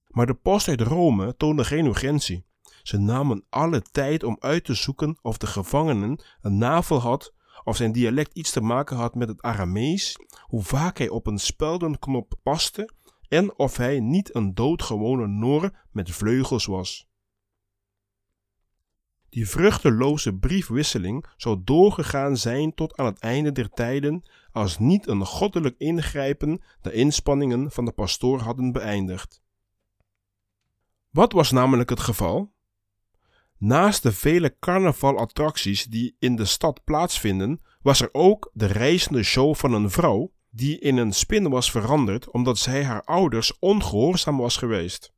Maar 0.07 0.25
de 0.25 0.35
post 0.35 0.67
uit 0.67 0.81
Rome 0.81 1.35
toonde 1.35 1.65
geen 1.65 1.85
urgentie. 1.85 2.45
Ze 2.85 2.97
namen 2.97 3.45
alle 3.49 3.81
tijd 3.81 4.23
om 4.23 4.35
uit 4.39 4.63
te 4.65 4.73
zoeken 4.73 5.17
of 5.21 5.37
de 5.37 5.47
gevangenen 5.47 6.23
een 6.41 6.57
navel 6.57 6.99
had, 6.99 7.33
of 7.63 7.75
zijn 7.75 7.91
dialect 7.91 8.33
iets 8.33 8.51
te 8.51 8.61
maken 8.61 8.97
had 8.97 9.15
met 9.15 9.27
het 9.27 9.41
Aramees, 9.41 10.15
hoe 10.41 10.63
vaak 10.63 10.97
hij 10.97 11.09
op 11.09 11.27
een 11.27 11.37
speldenknop 11.37 12.33
paste 12.43 12.89
en 13.27 13.57
of 13.57 13.77
hij 13.77 13.99
niet 13.99 14.35
een 14.35 14.53
doodgewone 14.53 15.27
Noor 15.27 15.85
met 15.91 16.11
vleugels 16.11 16.65
was. 16.65 17.07
Die 19.29 19.49
vruchteloze 19.49 20.35
briefwisseling 20.37 21.25
zou 21.37 21.61
doorgegaan 21.63 22.37
zijn 22.37 22.73
tot 22.73 22.97
aan 22.97 23.05
het 23.05 23.19
einde 23.19 23.51
der 23.51 23.69
tijden, 23.69 24.29
als 24.51 24.79
niet 24.79 25.07
een 25.07 25.25
goddelijk 25.25 25.75
ingrijpen 25.77 26.63
de 26.81 26.91
inspanningen 26.91 27.71
van 27.71 27.85
de 27.85 27.91
pastoor 27.91 28.39
hadden 28.39 28.71
beëindigd. 28.71 29.41
Wat 31.09 31.31
was 31.31 31.51
namelijk 31.51 31.89
het 31.89 31.99
geval? 31.99 32.53
Naast 33.65 34.03
de 34.03 34.11
vele 34.11 34.55
carnavalattracties 34.59 35.85
die 35.85 36.15
in 36.19 36.35
de 36.35 36.45
stad 36.45 36.83
plaatsvinden, 36.83 37.61
was 37.81 38.01
er 38.01 38.09
ook 38.11 38.51
de 38.53 38.65
reizende 38.65 39.23
show 39.23 39.55
van 39.55 39.73
een 39.73 39.89
vrouw 39.89 40.31
die 40.49 40.79
in 40.79 40.97
een 40.97 41.13
spin 41.13 41.49
was 41.49 41.71
veranderd 41.71 42.31
omdat 42.31 42.57
zij 42.57 42.83
haar 42.83 43.03
ouders 43.03 43.59
ongehoorzaam 43.59 44.37
was 44.37 44.57
geweest. 44.57 45.13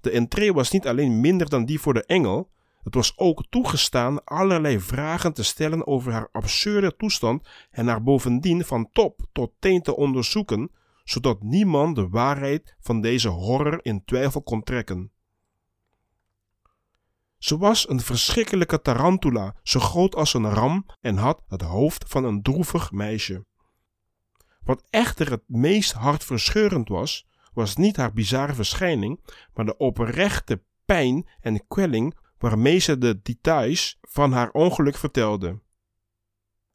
De 0.00 0.10
entree 0.10 0.52
was 0.52 0.70
niet 0.70 0.86
alleen 0.86 1.20
minder 1.20 1.48
dan 1.48 1.64
die 1.64 1.80
voor 1.80 1.94
de 1.94 2.04
engel, 2.04 2.50
het 2.82 2.94
was 2.94 3.18
ook 3.18 3.44
toegestaan 3.50 4.24
allerlei 4.24 4.80
vragen 4.80 5.32
te 5.32 5.44
stellen 5.44 5.86
over 5.86 6.12
haar 6.12 6.28
absurde 6.32 6.96
toestand 6.96 7.48
en 7.70 7.86
haar 7.86 8.02
bovendien 8.02 8.64
van 8.64 8.88
top 8.92 9.26
tot 9.32 9.52
teen 9.58 9.82
te 9.82 9.96
onderzoeken, 9.96 10.70
zodat 11.04 11.42
niemand 11.42 11.96
de 11.96 12.08
waarheid 12.08 12.76
van 12.80 13.00
deze 13.00 13.28
horror 13.28 13.78
in 13.82 14.04
twijfel 14.04 14.42
kon 14.42 14.62
trekken. 14.62 15.12
Ze 17.38 17.58
was 17.58 17.88
een 17.88 18.00
verschrikkelijke 18.00 18.80
tarantula, 18.80 19.54
zo 19.62 19.80
groot 19.80 20.14
als 20.14 20.34
een 20.34 20.50
ram 20.50 20.86
en 21.00 21.16
had 21.16 21.42
het 21.48 21.62
hoofd 21.62 22.04
van 22.08 22.24
een 22.24 22.42
droevig 22.42 22.92
meisje. 22.92 23.46
Wat 24.60 24.82
echter 24.90 25.30
het 25.30 25.42
meest 25.46 25.92
hartverscheurend 25.92 26.88
was, 26.88 27.26
was 27.52 27.76
niet 27.76 27.96
haar 27.96 28.12
bizarre 28.12 28.54
verschijning, 28.54 29.20
maar 29.54 29.64
de 29.64 29.76
oprechte 29.76 30.62
pijn 30.84 31.28
en 31.40 31.66
kwelling 31.68 32.18
waarmee 32.38 32.78
ze 32.78 32.98
de 32.98 33.20
details 33.22 33.98
van 34.00 34.32
haar 34.32 34.50
ongeluk 34.50 34.96
vertelde. 34.96 35.60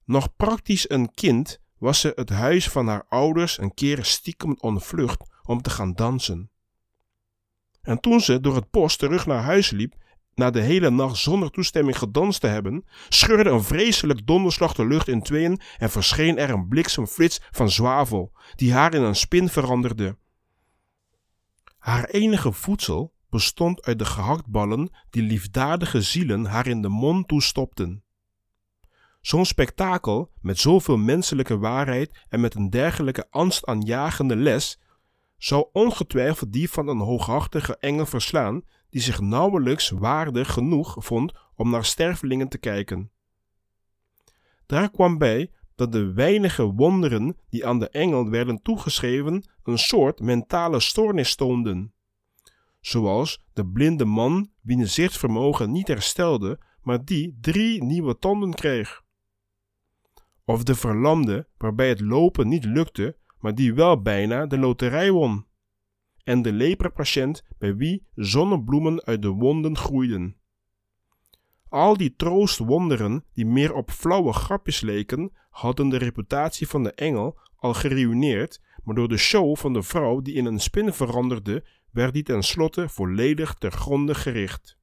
Nog 0.05 0.35
praktisch 0.35 0.89
een 0.89 1.13
kind 1.13 1.59
was 1.77 1.99
ze 1.99 2.11
het 2.15 2.29
huis 2.29 2.69
van 2.69 2.87
haar 2.87 3.05
ouders 3.09 3.57
een 3.57 3.73
keer 3.73 4.05
stiekem 4.05 4.57
ontvlucht 4.59 5.29
om 5.43 5.61
te 5.61 5.69
gaan 5.69 5.93
dansen. 5.93 6.51
En 7.81 7.99
toen 7.99 8.21
ze 8.21 8.39
door 8.39 8.55
het 8.55 8.71
bos 8.71 8.95
terug 8.95 9.25
naar 9.25 9.41
huis 9.41 9.69
liep, 9.69 9.95
na 10.35 10.49
de 10.49 10.61
hele 10.61 10.89
nacht 10.89 11.17
zonder 11.17 11.51
toestemming 11.51 11.97
gedanst 11.97 12.41
te 12.41 12.47
hebben, 12.47 12.85
scheurde 13.09 13.49
een 13.49 13.63
vreselijk 13.63 14.27
donderslag 14.27 14.73
de 14.73 14.87
lucht 14.87 15.07
in 15.07 15.21
tweeën 15.21 15.61
en 15.77 15.89
verscheen 15.89 16.37
er 16.37 16.49
een 16.49 16.67
bliksemflits 16.67 17.41
van 17.51 17.69
zwavel, 17.69 18.31
die 18.55 18.73
haar 18.73 18.93
in 18.93 19.01
een 19.01 19.15
spin 19.15 19.49
veranderde. 19.49 20.17
Haar 21.77 22.05
enige 22.05 22.51
voedsel 22.51 23.13
bestond 23.29 23.85
uit 23.85 23.99
de 23.99 24.05
gehaktballen 24.05 24.89
die 25.09 25.23
liefdadige 25.23 26.01
zielen 26.01 26.45
haar 26.45 26.67
in 26.67 26.81
de 26.81 26.89
mond 26.89 27.27
toestopten. 27.27 28.03
Zo'n 29.21 29.45
spektakel 29.45 30.31
met 30.41 30.59
zoveel 30.59 30.97
menselijke 30.97 31.57
waarheid 31.57 32.25
en 32.29 32.39
met 32.39 32.55
een 32.55 32.69
dergelijke 32.69 33.27
angstaanjagende 33.29 34.35
les 34.35 34.79
zou 35.37 35.67
ongetwijfeld 35.71 36.53
die 36.53 36.69
van 36.69 36.87
een 36.87 36.99
hooghartige 36.99 37.77
engel 37.77 38.05
verslaan 38.05 38.63
die 38.93 39.01
zich 39.01 39.21
nauwelijks 39.21 39.89
waardig 39.89 40.53
genoeg 40.53 40.95
vond 40.97 41.33
om 41.55 41.69
naar 41.69 41.85
stervelingen 41.85 42.47
te 42.47 42.57
kijken. 42.57 43.11
Daar 44.65 44.91
kwam 44.91 45.17
bij 45.17 45.51
dat 45.75 45.91
de 45.91 46.13
weinige 46.13 46.63
wonderen 46.63 47.37
die 47.49 47.65
aan 47.67 47.79
de 47.79 47.89
engel 47.89 48.29
werden 48.29 48.61
toegeschreven 48.61 49.43
een 49.63 49.77
soort 49.77 50.19
mentale 50.19 50.79
stoornis 50.79 51.35
toonden. 51.35 51.93
Zoals 52.79 53.43
de 53.53 53.67
blinde 53.67 54.05
man 54.05 54.49
wiens 54.61 54.93
zichtvermogen 54.93 55.71
niet 55.71 55.87
herstelde, 55.87 56.59
maar 56.81 57.05
die 57.05 57.37
drie 57.41 57.83
nieuwe 57.83 58.17
tanden 58.17 58.53
kreeg. 58.53 59.03
Of 60.45 60.63
de 60.63 60.75
verlamde 60.75 61.47
waarbij 61.57 61.89
het 61.89 62.01
lopen 62.01 62.47
niet 62.47 62.65
lukte, 62.65 63.17
maar 63.39 63.55
die 63.55 63.73
wel 63.73 64.01
bijna 64.01 64.45
de 64.45 64.57
loterij 64.57 65.11
won. 65.11 65.45
En 66.23 66.41
de 66.41 66.51
leperpatiënt 66.51 67.43
bij 67.57 67.75
wie 67.75 68.07
zonnebloemen 68.15 69.03
uit 69.03 69.21
de 69.21 69.29
wonden 69.29 69.77
groeiden. 69.77 70.35
Al 71.69 71.97
die 71.97 72.15
troostwonderen, 72.15 73.25
die 73.33 73.45
meer 73.45 73.73
op 73.73 73.91
flauwe 73.91 74.33
grapjes 74.33 74.81
leken, 74.81 75.31
hadden 75.49 75.89
de 75.89 75.97
reputatie 75.97 76.67
van 76.67 76.83
de 76.83 76.91
engel 76.93 77.39
al 77.55 77.73
geruineerd, 77.73 78.61
maar 78.83 78.95
door 78.95 79.07
de 79.07 79.17
show 79.17 79.55
van 79.55 79.73
de 79.73 79.83
vrouw 79.83 80.21
die 80.21 80.33
in 80.33 80.45
een 80.45 80.59
spin 80.59 80.93
veranderde, 80.93 81.63
werd 81.91 82.13
die 82.13 82.23
tenslotte 82.23 82.89
volledig 82.89 83.53
ter 83.53 83.71
gronde 83.71 84.15
gericht. 84.15 84.77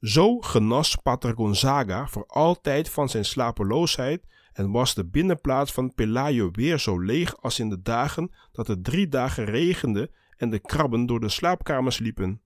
Zo 0.00 0.40
genas 0.40 0.96
Pater 0.96 1.34
Gonzaga 1.34 2.06
voor 2.06 2.26
altijd 2.26 2.90
van 2.90 3.08
zijn 3.08 3.24
slapeloosheid 3.24 4.26
en 4.58 4.70
was 4.70 4.94
de 4.94 5.04
binnenplaats 5.04 5.72
van 5.72 5.94
Pelayo 5.94 6.50
weer 6.50 6.78
zo 6.78 6.98
leeg 6.98 7.42
als 7.42 7.58
in 7.58 7.68
de 7.68 7.82
dagen 7.82 8.30
dat 8.52 8.66
het 8.66 8.84
drie 8.84 9.08
dagen 9.08 9.44
regende 9.44 10.10
en 10.36 10.50
de 10.50 10.58
krabben 10.58 11.06
door 11.06 11.20
de 11.20 11.28
slaapkamers 11.28 11.98
liepen. 11.98 12.40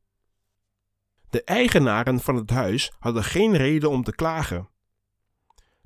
De 1.30 1.44
eigenaren 1.44 2.20
van 2.20 2.36
het 2.36 2.50
huis 2.50 2.92
hadden 2.98 3.24
geen 3.24 3.56
reden 3.56 3.90
om 3.90 4.02
te 4.02 4.14
klagen. 4.14 4.68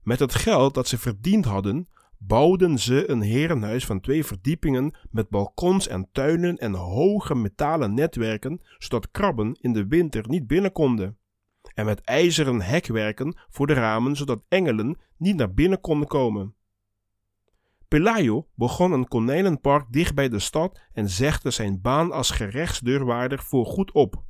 Met 0.03 0.19
het 0.19 0.35
geld 0.35 0.75
dat 0.75 0.89
ze 0.89 0.99
verdiend 0.99 1.45
hadden, 1.45 1.89
bouwden 2.19 2.79
ze 2.79 3.11
een 3.11 3.23
herenhuis 3.23 3.85
van 3.85 4.01
twee 4.01 4.25
verdiepingen 4.25 4.97
met 5.11 5.29
balkons 5.29 5.89
en 5.89 6.09
tuinen 6.13 6.57
en 6.57 6.75
hoge 6.75 7.35
metalen 7.35 7.95
netwerken, 7.95 8.61
zodat 8.79 9.11
krabben 9.11 9.57
in 9.61 9.73
de 9.73 9.87
winter 9.87 10.29
niet 10.29 10.47
binnen 10.47 10.73
konden 10.73 11.19
en 11.77 11.85
met 11.85 12.01
ijzeren 12.01 12.63
hekwerken 12.63 13.37
voor 13.49 13.67
de 13.67 13.73
ramen 13.73 14.17
zodat 14.17 14.43
engelen 14.49 14.99
niet 15.17 15.37
naar 15.37 15.55
binnen 15.55 15.81
konden 15.81 16.09
komen. 16.09 16.55
Pelayo 17.89 18.49
begon 18.55 18.93
een 18.93 19.09
konijnenpark 19.09 19.87
dicht 19.91 20.15
bij 20.15 20.29
de 20.29 20.39
stad 20.39 20.81
en 20.93 21.09
zegde 21.09 21.51
zijn 21.51 21.81
baan 21.81 22.13
als 22.13 22.31
gerechtsdeurwaarder 22.31 23.39
voor 23.39 23.67
goed 23.67 23.93
op. 23.93 24.23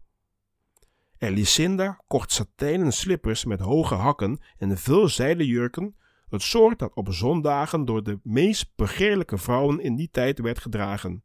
Elicinda 1.19 2.01
kocht 2.07 2.33
satijnen 2.33 2.93
slippers 2.93 3.45
met 3.45 3.61
hoge 3.61 3.95
hakken 3.95 4.41
en 4.59 4.79
veel 4.79 5.09
jurken, 5.37 5.97
het 6.29 6.43
soort 6.43 6.79
dat 6.79 6.95
op 6.95 7.13
zondagen 7.13 7.85
door 7.85 8.03
de 8.03 8.21
meest 8.23 8.73
begeerlijke 8.77 9.39
vrouwen 9.39 9.81
in 9.81 9.97
die 9.97 10.09
tijd 10.11 10.39
werd 10.39 10.59
gedragen. 10.59 11.25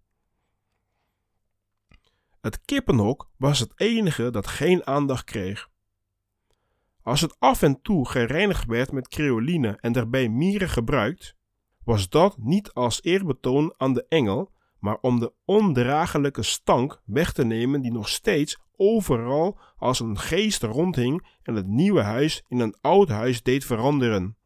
Het 2.42 2.62
kippenhok 2.66 3.30
was 3.38 3.60
het 3.60 3.72
enige 3.76 4.30
dat 4.30 4.48
geen 4.48 4.88
aandacht 4.88 5.24
kreeg. 5.24 5.70
Als 7.04 7.22
het 7.22 7.36
af 7.40 7.62
en 7.62 7.82
toe 7.82 8.10
gereinigd 8.10 8.66
werd 8.66 8.92
met 8.92 9.08
creoline 9.08 9.78
en 9.80 9.92
daarbij 9.92 10.30
mieren 10.30 10.70
gebruikt, 10.70 11.36
was 11.84 12.10
dat 12.10 12.38
niet 12.38 12.74
als 12.74 13.04
eerbetoon 13.04 13.74
aan 13.78 13.94
de 13.94 14.06
engel, 14.10 14.52
maar 14.80 14.98
om 15.02 15.20
de 15.20 15.34
ondraaglijke 15.46 16.44
stank 16.44 17.02
weg 17.06 17.34
te 17.34 17.46
nemen 17.46 17.82
die 17.82 17.92
nog 17.92 18.10
steeds 18.10 18.60
overal 18.76 19.60
als 19.76 20.00
een 20.00 20.18
geest 20.18 20.64
rondhing 20.64 21.28
en 21.44 21.56
het 21.56 21.68
nieuwe 21.68 22.02
huis 22.02 22.44
in 22.48 22.60
een 22.60 22.76
oud 22.82 23.10
huis 23.10 23.44
deed 23.44 23.66
veranderen. 23.66 24.38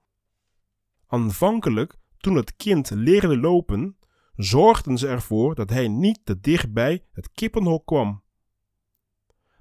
Aanvankelijk, 1.07 1.97
toen 2.17 2.35
het 2.35 2.55
kind 2.55 2.89
leerde 2.89 3.37
lopen, 3.37 3.97
zorgden 4.35 4.97
ze 4.97 5.07
ervoor 5.07 5.55
dat 5.55 5.69
hij 5.69 5.87
niet 5.87 6.19
te 6.23 6.39
dichtbij 6.39 7.03
het 7.11 7.31
kippenhok 7.31 7.85
kwam. 7.85 8.23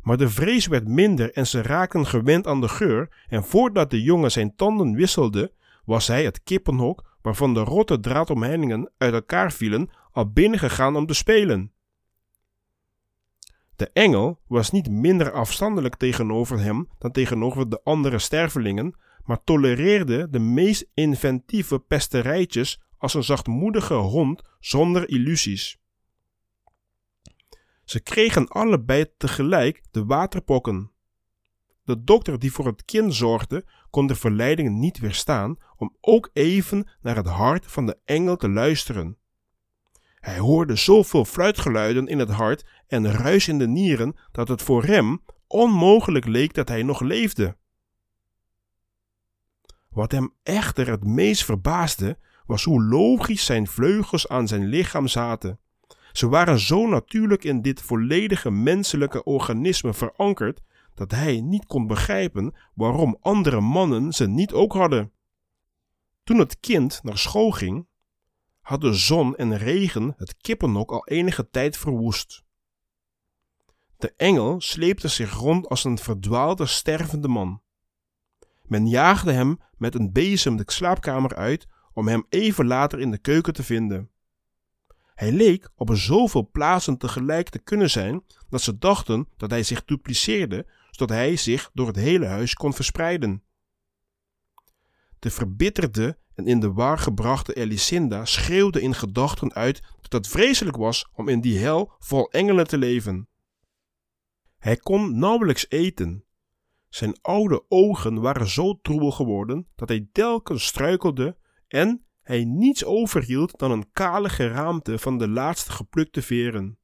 Maar 0.04 0.16
de 0.16 0.28
vrees 0.28 0.66
werd 0.66 0.88
minder 0.88 1.32
en 1.32 1.46
ze 1.46 1.62
raakten 1.62 2.06
gewend 2.06 2.46
aan 2.46 2.60
de 2.60 2.68
geur 2.68 3.24
en 3.28 3.44
voordat 3.44 3.90
de 3.90 4.02
jongen 4.02 4.30
zijn 4.30 4.56
tanden 4.56 4.94
wisselde, 4.94 5.52
was 5.84 6.06
hij 6.06 6.24
het 6.24 6.42
kippenhok 6.42 7.16
waarvan 7.22 7.54
de 7.54 7.60
rotte 7.60 8.00
draadomheiningen 8.00 8.90
uit 8.98 9.14
elkaar 9.14 9.52
vielen 9.52 9.90
al 10.12 10.32
binnengegaan 10.32 10.96
om 10.96 11.06
te 11.06 11.14
spelen. 11.14 11.72
De 13.76 13.90
engel 13.92 14.40
was 14.46 14.70
niet 14.70 14.90
minder 14.90 15.32
afstandelijk 15.32 15.96
tegenover 15.96 16.58
hem 16.58 16.88
dan 16.98 17.10
tegenover 17.10 17.68
de 17.68 17.80
andere 17.84 18.18
stervelingen, 18.18 18.98
maar 19.24 19.44
tolereerde 19.44 20.30
de 20.30 20.38
meest 20.38 20.86
inventieve 20.94 21.78
pesterijtjes 21.78 22.80
als 22.98 23.14
een 23.14 23.24
zachtmoedige 23.24 23.94
hond 23.94 24.42
zonder 24.60 25.08
illusies. 25.08 25.78
Ze 27.84 28.00
kregen 28.00 28.48
allebei 28.48 29.06
tegelijk 29.16 29.82
de 29.90 30.04
waterpokken. 30.04 30.90
De 31.84 32.04
dokter 32.04 32.38
die 32.38 32.52
voor 32.52 32.66
het 32.66 32.84
kind 32.84 33.14
zorgde, 33.14 33.64
kon 33.90 34.06
de 34.06 34.14
verleiding 34.14 34.78
niet 34.78 34.98
weerstaan 34.98 35.56
om 35.76 35.96
ook 36.00 36.30
even 36.32 36.88
naar 37.00 37.16
het 37.16 37.26
hart 37.26 37.66
van 37.66 37.86
de 37.86 37.98
engel 38.04 38.36
te 38.36 38.48
luisteren. 38.48 39.18
Hij 40.14 40.38
hoorde 40.38 40.76
zoveel 40.76 41.24
fluitgeluiden 41.24 42.06
in 42.06 42.18
het 42.18 42.30
hart 42.30 42.64
en 42.86 43.12
ruis 43.12 43.48
in 43.48 43.58
de 43.58 43.68
nieren 43.68 44.16
dat 44.32 44.48
het 44.48 44.62
voor 44.62 44.84
hem 44.84 45.22
onmogelijk 45.46 46.24
leek 46.24 46.54
dat 46.54 46.68
hij 46.68 46.82
nog 46.82 47.00
leefde. 47.00 47.56
Wat 49.88 50.12
hem 50.12 50.34
echter 50.42 50.88
het 50.88 51.04
meest 51.04 51.44
verbaasde, 51.44 52.18
was 52.46 52.64
hoe 52.64 52.84
logisch 52.84 53.44
zijn 53.44 53.66
vleugels 53.66 54.28
aan 54.28 54.48
zijn 54.48 54.64
lichaam 54.64 55.06
zaten. 55.08 55.58
Ze 56.14 56.28
waren 56.28 56.58
zo 56.58 56.86
natuurlijk 56.86 57.44
in 57.44 57.62
dit 57.62 57.82
volledige 57.82 58.50
menselijke 58.50 59.24
organisme 59.24 59.94
verankerd 59.94 60.60
dat 60.94 61.10
hij 61.10 61.40
niet 61.40 61.66
kon 61.66 61.86
begrijpen 61.86 62.54
waarom 62.74 63.16
andere 63.20 63.60
mannen 63.60 64.12
ze 64.12 64.26
niet 64.28 64.52
ook 64.52 64.72
hadden. 64.72 65.12
Toen 66.24 66.38
het 66.38 66.60
kind 66.60 67.00
naar 67.02 67.18
school 67.18 67.50
ging, 67.50 67.86
hadden 68.60 68.94
zon 68.94 69.36
en 69.36 69.56
regen 69.56 70.14
het 70.16 70.36
kippenhok 70.36 70.92
al 70.92 71.06
enige 71.06 71.50
tijd 71.50 71.76
verwoest. 71.76 72.44
De 73.96 74.12
engel 74.16 74.60
sleepte 74.60 75.08
zich 75.08 75.32
rond 75.32 75.68
als 75.68 75.84
een 75.84 75.98
verdwaalde 75.98 76.66
stervende 76.66 77.28
man. 77.28 77.62
Men 78.62 78.88
jaagde 78.88 79.32
hem 79.32 79.58
met 79.76 79.94
een 79.94 80.12
bezem 80.12 80.56
de 80.56 80.62
slaapkamer 80.66 81.34
uit 81.34 81.66
om 81.92 82.08
hem 82.08 82.26
even 82.28 82.66
later 82.66 83.00
in 83.00 83.10
de 83.10 83.18
keuken 83.18 83.52
te 83.52 83.62
vinden. 83.62 84.12
Hij 85.14 85.32
leek 85.32 85.68
op 85.74 85.90
zoveel 85.92 86.48
plaatsen 86.52 86.98
tegelijk 86.98 87.48
te 87.48 87.58
kunnen 87.58 87.90
zijn 87.90 88.24
dat 88.48 88.62
ze 88.62 88.78
dachten 88.78 89.28
dat 89.36 89.50
hij 89.50 89.62
zich 89.62 89.84
dupliceerde, 89.84 90.66
zodat 90.90 91.16
hij 91.16 91.36
zich 91.36 91.70
door 91.72 91.86
het 91.86 91.96
hele 91.96 92.26
huis 92.26 92.54
kon 92.54 92.74
verspreiden. 92.74 93.42
De 95.18 95.30
verbitterde 95.30 96.18
en 96.34 96.46
in 96.46 96.60
de 96.60 96.72
war 96.72 96.98
gebrachte 96.98 97.54
Elicinda 97.54 98.24
schreeuwde 98.24 98.80
in 98.80 98.94
gedachten 98.94 99.52
uit 99.52 99.82
dat 100.00 100.12
het 100.12 100.28
vreselijk 100.28 100.76
was 100.76 101.08
om 101.12 101.28
in 101.28 101.40
die 101.40 101.58
hel 101.58 101.92
vol 101.98 102.30
engelen 102.30 102.66
te 102.66 102.78
leven. 102.78 103.28
Hij 104.58 104.76
kon 104.76 105.18
nauwelijks 105.18 105.66
eten. 105.68 106.24
Zijn 106.88 107.18
oude 107.22 107.64
ogen 107.68 108.20
waren 108.20 108.48
zo 108.48 108.78
troebel 108.82 109.10
geworden 109.10 109.68
dat 109.74 109.88
hij 109.88 110.08
telkens 110.12 110.66
struikelde 110.66 111.36
en 111.68 112.04
hij 112.24 112.44
niets 112.44 112.84
overhield 112.84 113.58
dan 113.58 113.70
een 113.70 113.90
kale 113.92 114.28
geraamte 114.28 114.98
van 114.98 115.18
de 115.18 115.28
laatste 115.28 115.72
geplukte 115.72 116.22
veren. 116.22 116.78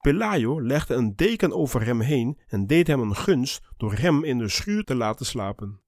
Pelayo 0.00 0.62
legde 0.62 0.94
een 0.94 1.16
deken 1.16 1.52
over 1.52 1.84
hem 1.84 2.00
heen 2.00 2.38
en 2.46 2.66
deed 2.66 2.86
hem 2.86 3.00
een 3.00 3.16
gunst 3.16 3.62
door 3.76 3.94
hem 3.94 4.24
in 4.24 4.38
de 4.38 4.48
schuur 4.48 4.84
te 4.84 4.94
laten 4.94 5.26
slapen. 5.26 5.80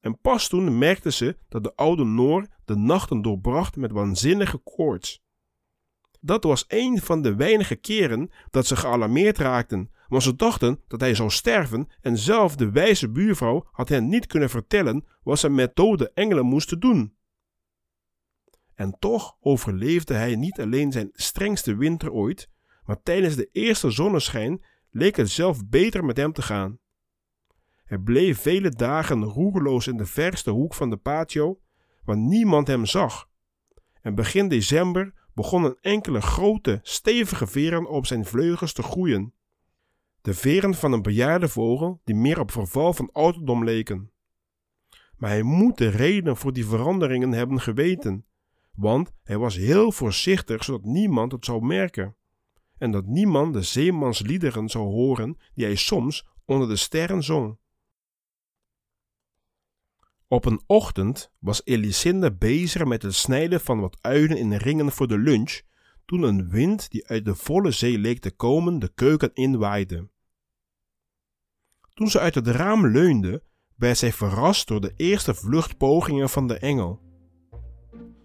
En 0.00 0.18
pas 0.20 0.48
toen 0.48 0.78
merkte 0.78 1.12
ze 1.12 1.36
dat 1.48 1.64
de 1.64 1.74
oude 1.74 2.04
Noor 2.04 2.46
de 2.64 2.76
nachten 2.76 3.22
doorbracht 3.22 3.76
met 3.76 3.92
waanzinnige 3.92 4.58
koorts. 4.58 5.24
dat 6.20 6.44
was 6.44 6.64
een 6.68 7.00
van 7.00 7.22
de 7.22 7.34
weinige 7.34 7.76
keren 7.76 8.30
dat 8.50 8.66
ze 8.66 8.76
gealarmeerd 8.76 9.38
raakten, 9.38 9.90
want 10.08 10.22
ze 10.22 10.36
dachten 10.36 10.80
dat 10.88 11.00
hij 11.00 11.14
zou 11.14 11.30
sterven 11.30 11.88
en 12.00 12.18
zelf 12.18 12.56
de 12.56 12.70
wijze 12.70 13.10
buurvrouw 13.10 13.68
had 13.72 13.88
hen 13.88 14.08
niet 14.08 14.26
kunnen 14.26 14.50
vertellen 14.50 15.04
wat 15.22 15.38
ze 15.38 15.48
met 15.48 15.76
dode 15.76 16.10
engelen 16.14 16.46
moesten 16.46 16.80
doen. 16.80 17.16
En 18.76 18.96
toch 18.98 19.36
overleefde 19.40 20.14
hij 20.14 20.36
niet 20.36 20.60
alleen 20.60 20.92
zijn 20.92 21.10
strengste 21.12 21.76
winter 21.76 22.12
ooit, 22.12 22.48
maar 22.84 23.02
tijdens 23.02 23.36
de 23.36 23.48
eerste 23.52 23.90
zonneschijn 23.90 24.64
leek 24.90 25.16
het 25.16 25.30
zelf 25.30 25.66
beter 25.68 26.04
met 26.04 26.16
hem 26.16 26.32
te 26.32 26.42
gaan. 26.42 26.78
Hij 27.84 27.98
bleef 27.98 28.40
vele 28.40 28.70
dagen 28.70 29.24
roerloos 29.24 29.86
in 29.86 29.96
de 29.96 30.06
verste 30.06 30.50
hoek 30.50 30.74
van 30.74 30.90
de 30.90 30.96
patio, 30.96 31.60
waar 32.04 32.16
niemand 32.16 32.66
hem 32.66 32.86
zag. 32.86 33.28
En 34.02 34.14
begin 34.14 34.48
december 34.48 35.14
begonnen 35.34 35.76
enkele 35.80 36.20
grote, 36.20 36.78
stevige 36.82 37.46
veren 37.46 37.88
op 37.88 38.06
zijn 38.06 38.24
vleugels 38.24 38.72
te 38.72 38.82
groeien. 38.82 39.34
De 40.20 40.34
veren 40.34 40.74
van 40.74 40.92
een 40.92 41.02
bejaarde 41.02 41.48
vogel 41.48 42.00
die 42.04 42.14
meer 42.14 42.40
op 42.40 42.50
verval 42.50 42.92
van 42.92 43.12
ouderdom 43.12 43.64
leken. 43.64 44.10
Maar 45.16 45.30
hij 45.30 45.42
moet 45.42 45.78
de 45.78 45.88
reden 45.88 46.36
voor 46.36 46.52
die 46.52 46.66
veranderingen 46.66 47.32
hebben 47.32 47.60
geweten, 47.60 48.26
want 48.76 49.12
hij 49.22 49.38
was 49.38 49.56
heel 49.56 49.92
voorzichtig 49.92 50.64
zodat 50.64 50.84
niemand 50.84 51.32
het 51.32 51.44
zou 51.44 51.64
merken 51.64 52.16
en 52.78 52.90
dat 52.90 53.06
niemand 53.06 53.52
de 53.54 53.62
zeemansliederen 53.62 54.68
zou 54.68 54.84
horen 54.84 55.36
die 55.54 55.64
hij 55.64 55.76
soms 55.76 56.26
onder 56.44 56.68
de 56.68 56.76
sterren 56.76 57.22
zong. 57.22 57.58
Op 60.28 60.44
een 60.44 60.62
ochtend 60.66 61.32
was 61.38 61.60
Elisinde 61.64 62.32
bezig 62.32 62.84
met 62.84 63.02
het 63.02 63.14
snijden 63.14 63.60
van 63.60 63.80
wat 63.80 63.98
uien 64.00 64.36
in 64.36 64.54
ringen 64.54 64.92
voor 64.92 65.08
de 65.08 65.18
lunch, 65.18 65.60
toen 66.04 66.22
een 66.22 66.48
wind 66.48 66.90
die 66.90 67.06
uit 67.06 67.24
de 67.24 67.34
volle 67.34 67.70
zee 67.70 67.98
leek 67.98 68.18
te 68.18 68.30
komen 68.30 68.78
de 68.78 68.92
keuken 68.94 69.34
inwaaide. 69.34 70.08
Toen 71.94 72.10
ze 72.10 72.20
uit 72.20 72.34
het 72.34 72.46
raam 72.46 72.86
leunde, 72.86 73.42
werd 73.76 73.98
zij 73.98 74.12
verrast 74.12 74.68
door 74.68 74.80
de 74.80 74.92
eerste 74.96 75.34
vluchtpogingen 75.34 76.28
van 76.28 76.48
de 76.48 76.58
engel. 76.58 77.05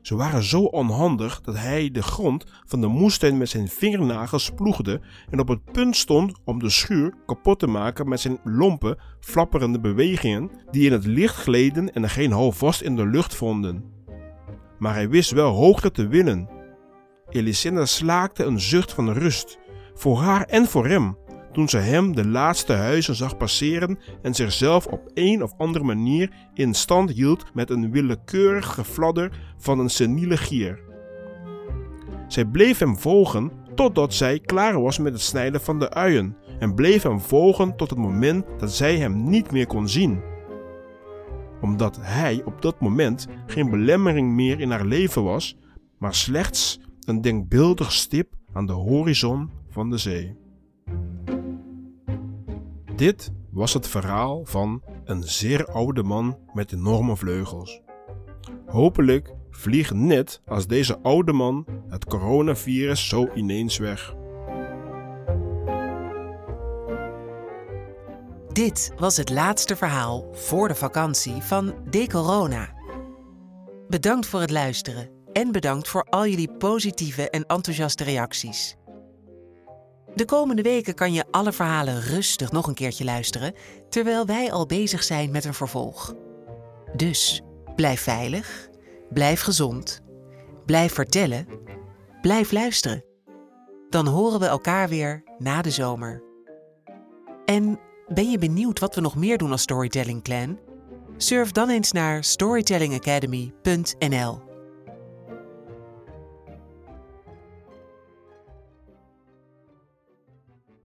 Ze 0.01 0.15
waren 0.15 0.43
zo 0.43 0.61
onhandig 0.61 1.41
dat 1.41 1.57
hij 1.57 1.91
de 1.91 2.03
grond 2.03 2.45
van 2.65 2.81
de 2.81 2.87
moestuin 2.87 3.37
met 3.37 3.49
zijn 3.49 3.67
vingernagels 3.67 4.51
ploegde 4.55 5.01
en 5.29 5.39
op 5.39 5.47
het 5.47 5.71
punt 5.71 5.95
stond 5.95 6.37
om 6.45 6.59
de 6.59 6.69
schuur 6.69 7.13
kapot 7.25 7.59
te 7.59 7.67
maken 7.67 8.09
met 8.09 8.19
zijn 8.19 8.39
lompe, 8.43 8.97
flapperende 9.19 9.79
bewegingen 9.79 10.51
die 10.71 10.85
in 10.85 10.91
het 10.91 11.05
licht 11.05 11.35
gleden 11.35 11.93
en 11.93 12.09
geen 12.09 12.31
houvast 12.31 12.81
in 12.81 12.95
de 12.95 13.05
lucht 13.05 13.35
vonden. 13.35 13.83
Maar 14.79 14.93
hij 14.93 15.09
wist 15.09 15.31
wel 15.31 15.51
hoogte 15.53 15.91
te 15.91 16.07
winnen. 16.07 16.49
Elisenda 17.29 17.85
slaakte 17.85 18.43
een 18.43 18.59
zucht 18.59 18.93
van 18.93 19.11
rust, 19.11 19.59
voor 19.93 20.19
haar 20.19 20.43
en 20.43 20.65
voor 20.65 20.87
hem, 20.87 21.17
toen 21.51 21.69
ze 21.69 21.77
hem 21.77 22.15
de 22.15 22.27
laatste 22.27 22.73
huizen 22.73 23.15
zag 23.15 23.37
passeren 23.37 23.99
en 24.21 24.35
zichzelf 24.35 24.85
op 24.85 25.11
een 25.13 25.43
of 25.43 25.53
andere 25.57 25.85
manier 25.85 26.31
in 26.53 26.73
stand 26.73 27.11
hield 27.11 27.45
met 27.53 27.69
een 27.69 27.91
willekeurig 27.91 28.73
gefladder 28.73 29.31
van 29.57 29.79
een 29.79 29.89
seniele 29.89 30.37
gier. 30.37 30.79
Zij 32.27 32.45
bleef 32.45 32.79
hem 32.79 32.97
volgen 32.97 33.51
totdat 33.75 34.13
zij 34.13 34.39
klaar 34.39 34.81
was 34.81 34.97
met 34.97 35.13
het 35.13 35.21
snijden 35.21 35.61
van 35.61 35.79
de 35.79 35.89
uien 35.93 36.35
en 36.59 36.75
bleef 36.75 37.03
hem 37.03 37.19
volgen 37.21 37.75
tot 37.75 37.89
het 37.89 37.99
moment 37.99 38.45
dat 38.57 38.71
zij 38.71 38.97
hem 38.97 39.29
niet 39.29 39.51
meer 39.51 39.67
kon 39.67 39.89
zien. 39.89 40.21
Omdat 41.61 41.97
hij 42.01 42.41
op 42.45 42.61
dat 42.61 42.79
moment 42.79 43.27
geen 43.45 43.69
belemmering 43.69 44.31
meer 44.31 44.59
in 44.59 44.71
haar 44.71 44.85
leven 44.85 45.23
was, 45.23 45.57
maar 45.97 46.15
slechts 46.15 46.79
een 47.05 47.21
denkbeeldig 47.21 47.91
stip 47.91 48.33
aan 48.53 48.65
de 48.65 48.73
horizon 48.73 49.49
van 49.69 49.89
de 49.89 49.97
zee. 49.97 50.40
Dit 53.01 53.31
was 53.51 53.73
het 53.73 53.87
verhaal 53.87 54.45
van 54.45 54.83
een 55.03 55.23
zeer 55.23 55.65
oude 55.65 56.03
man 56.03 56.37
met 56.53 56.71
enorme 56.71 57.15
vleugels. 57.15 57.81
Hopelijk 58.65 59.33
vliegt 59.49 59.93
net 59.93 60.41
als 60.45 60.67
deze 60.67 60.99
oude 60.99 61.33
man 61.33 61.65
het 61.89 62.05
coronavirus 62.05 63.07
zo 63.07 63.27
ineens 63.35 63.77
weg. 63.77 64.15
Dit 68.51 68.93
was 68.97 69.17
het 69.17 69.29
laatste 69.29 69.75
verhaal 69.75 70.27
voor 70.31 70.67
de 70.67 70.75
vakantie 70.75 71.41
van 71.41 71.73
De 71.89 72.07
Corona. 72.07 72.73
Bedankt 73.87 74.27
voor 74.27 74.41
het 74.41 74.51
luisteren 74.51 75.09
en 75.33 75.51
bedankt 75.51 75.87
voor 75.87 76.03
al 76.03 76.27
jullie 76.27 76.57
positieve 76.57 77.29
en 77.29 77.45
enthousiaste 77.45 78.03
reacties. 78.03 78.77
De 80.15 80.25
komende 80.25 80.61
weken 80.61 80.93
kan 80.93 81.13
je 81.13 81.25
alle 81.31 81.51
verhalen 81.51 82.01
rustig 82.01 82.51
nog 82.51 82.67
een 82.67 82.73
keertje 82.73 83.03
luisteren, 83.03 83.53
terwijl 83.89 84.25
wij 84.25 84.51
al 84.51 84.65
bezig 84.65 85.03
zijn 85.03 85.31
met 85.31 85.45
een 85.45 85.53
vervolg. 85.53 86.13
Dus 86.95 87.41
blijf 87.75 88.01
veilig, 88.01 88.69
blijf 89.09 89.41
gezond, 89.41 90.01
blijf 90.65 90.93
vertellen, 90.93 91.47
blijf 92.21 92.51
luisteren. 92.51 93.03
Dan 93.89 94.07
horen 94.07 94.39
we 94.39 94.45
elkaar 94.45 94.89
weer 94.89 95.23
na 95.37 95.61
de 95.61 95.71
zomer. 95.71 96.23
En 97.45 97.79
ben 98.07 98.29
je 98.29 98.37
benieuwd 98.37 98.79
wat 98.79 98.95
we 98.95 99.01
nog 99.01 99.15
meer 99.15 99.37
doen 99.37 99.51
als 99.51 99.61
Storytelling 99.61 100.23
Clan? 100.23 100.59
Surf 101.17 101.51
dan 101.51 101.69
eens 101.69 101.91
naar 101.91 102.23
storytellingacademy.nl. 102.23 104.50